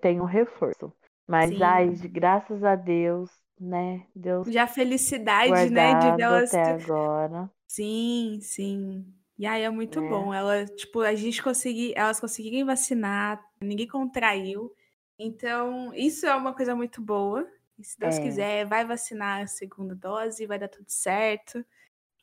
Tem 0.00 0.20
um 0.20 0.24
reforço. 0.24 0.92
Mas, 1.26 1.50
Sim. 1.50 1.62
ai, 1.62 1.90
graças 2.10 2.62
a 2.62 2.74
Deus, 2.74 3.30
né? 3.60 4.04
Deus. 4.14 4.48
Já 4.48 4.66
felicidade, 4.66 5.70
né? 5.70 5.94
De 5.98 6.16
delas. 6.16 6.54
Até 6.54 6.72
agora. 6.72 7.50
Sim, 7.66 8.38
sim. 8.40 9.04
E 9.38 9.46
aí 9.46 9.62
é 9.62 9.70
muito 9.70 9.98
é. 10.00 10.08
bom. 10.08 10.32
Ela, 10.32 10.64
tipo, 10.64 11.00
a 11.00 11.14
gente 11.14 11.42
conseguir, 11.42 11.92
elas 11.96 12.20
conseguirem 12.20 12.64
vacinar, 12.64 13.42
ninguém 13.60 13.86
contraiu. 13.86 14.72
Então, 15.18 15.92
isso 15.94 16.26
é 16.26 16.34
uma 16.34 16.54
coisa 16.54 16.74
muito 16.74 17.02
boa. 17.02 17.46
E 17.78 17.84
se 17.84 17.98
Deus 17.98 18.16
é. 18.16 18.22
quiser, 18.22 18.66
vai 18.66 18.84
vacinar 18.84 19.42
a 19.42 19.46
segunda 19.46 19.94
dose, 19.94 20.46
vai 20.46 20.58
dar 20.58 20.68
tudo 20.68 20.88
certo. 20.88 21.64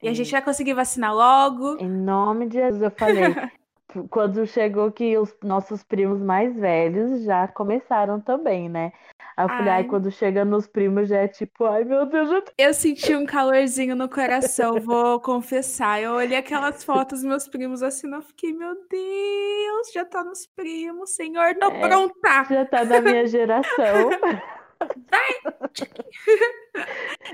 E 0.01 0.07
é. 0.07 0.11
a 0.11 0.13
gente 0.13 0.31
vai 0.31 0.41
conseguir 0.41 0.73
vacinar 0.73 1.13
logo. 1.13 1.77
Em 1.77 1.89
nome 1.89 2.47
de 2.47 2.55
Jesus, 2.55 2.81
eu 2.81 2.91
falei. 2.91 3.23
quando 4.09 4.45
chegou 4.45 4.91
que 4.91 5.17
os 5.17 5.33
nossos 5.43 5.83
primos 5.83 6.21
mais 6.21 6.55
velhos 6.55 7.23
já 7.23 7.47
começaram 7.47 8.19
também, 8.19 8.69
né? 8.69 8.91
Eu 9.37 9.47
falei, 9.47 9.69
ai, 9.69 9.83
quando 9.85 10.11
chega 10.11 10.45
nos 10.45 10.67
primos 10.67 11.09
já 11.09 11.21
é 11.21 11.27
tipo, 11.27 11.65
ai 11.65 11.83
meu 11.83 12.05
Deus. 12.05 12.29
Eu, 12.29 12.43
eu 12.57 12.73
senti 12.73 13.15
um 13.15 13.25
calorzinho 13.25 13.95
no 13.95 14.07
coração, 14.07 14.79
vou 14.79 15.19
confessar. 15.19 16.01
Eu 16.01 16.13
olhei 16.13 16.37
aquelas 16.37 16.83
fotos 16.83 17.21
dos 17.21 17.27
meus 17.27 17.47
primos 17.47 17.81
assim, 17.81 18.13
eu 18.13 18.21
fiquei, 18.21 18.53
meu 18.53 18.75
Deus, 18.89 19.91
já 19.91 20.05
tá 20.05 20.23
nos 20.23 20.45
primos, 20.45 21.15
senhor, 21.15 21.55
tô 21.55 21.67
é, 21.67 21.79
pronta. 21.79 22.45
Já 22.49 22.65
tá 22.65 22.85
na 22.85 23.01
minha 23.01 23.25
geração. 23.25 24.09
Vai! 25.09 25.42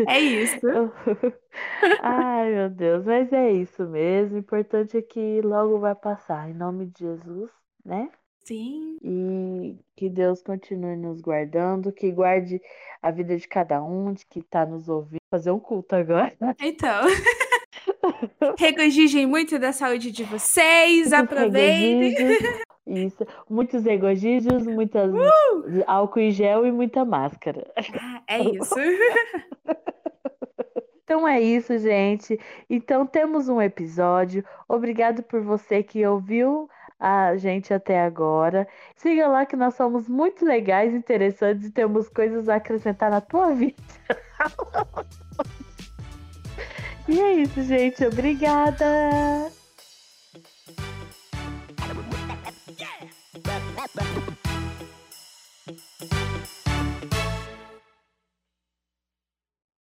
É 0.07 0.19
isso. 0.19 0.59
Ai, 2.01 2.53
meu 2.53 2.69
Deus, 2.69 3.05
mas 3.05 3.31
é 3.33 3.51
isso 3.51 3.83
mesmo. 3.85 4.35
O 4.35 4.39
importante 4.39 4.97
é 4.97 5.01
que 5.01 5.41
logo 5.41 5.79
vai 5.79 5.95
passar. 5.95 6.49
Em 6.49 6.53
nome 6.53 6.85
de 6.87 6.99
Jesus, 6.99 7.51
né? 7.83 8.09
Sim. 8.43 8.97
E 9.03 9.77
que 9.95 10.09
Deus 10.09 10.41
continue 10.41 10.95
nos 10.95 11.21
guardando, 11.21 11.91
que 11.91 12.11
guarde 12.11 12.61
a 13.01 13.11
vida 13.11 13.37
de 13.37 13.47
cada 13.47 13.83
um, 13.83 14.13
de 14.13 14.25
que 14.25 14.39
está 14.39 14.65
nos 14.65 14.89
ouvindo. 14.89 15.19
Fazer 15.29 15.51
um 15.51 15.59
culto 15.59 15.95
agora. 15.95 16.33
Então. 16.59 17.05
Regozijem 18.57 19.25
muito 19.25 19.59
da 19.59 19.71
saúde 19.71 20.11
de 20.11 20.23
vocês. 20.23 21.13
Aproveitem. 21.13 22.39
Isso. 22.85 23.25
Muitos 23.49 23.85
egogídeos, 23.85 24.65
muitas 24.65 25.13
uh! 25.13 25.83
álcool 25.85 26.19
em 26.19 26.31
gel 26.31 26.65
e 26.65 26.71
muita 26.71 27.05
máscara. 27.05 27.71
Ah, 27.77 28.21
é 28.27 28.41
isso. 28.41 28.75
Então 31.09 31.27
é 31.27 31.41
isso, 31.41 31.75
gente. 31.79 32.39
Então 32.69 33.03
temos 33.03 33.49
um 33.49 33.59
episódio. 33.59 34.45
Obrigado 34.67 35.23
por 35.23 35.41
você 35.41 35.81
que 35.81 36.05
ouviu 36.05 36.69
a 36.99 37.35
gente 37.35 37.73
até 37.73 37.99
agora. 37.99 38.67
Siga 38.95 39.27
lá 39.27 39.43
que 39.43 39.55
nós 39.55 39.73
somos 39.73 40.07
muito 40.07 40.45
legais, 40.45 40.93
interessantes 40.93 41.65
e 41.65 41.71
temos 41.71 42.07
coisas 42.09 42.47
a 42.47 42.57
acrescentar 42.57 43.09
na 43.09 43.21
tua 43.21 43.55
vida. 43.55 43.81
e 47.09 47.19
é 47.19 47.33
isso, 47.33 47.63
gente. 47.63 48.05
Obrigada. 48.05 48.85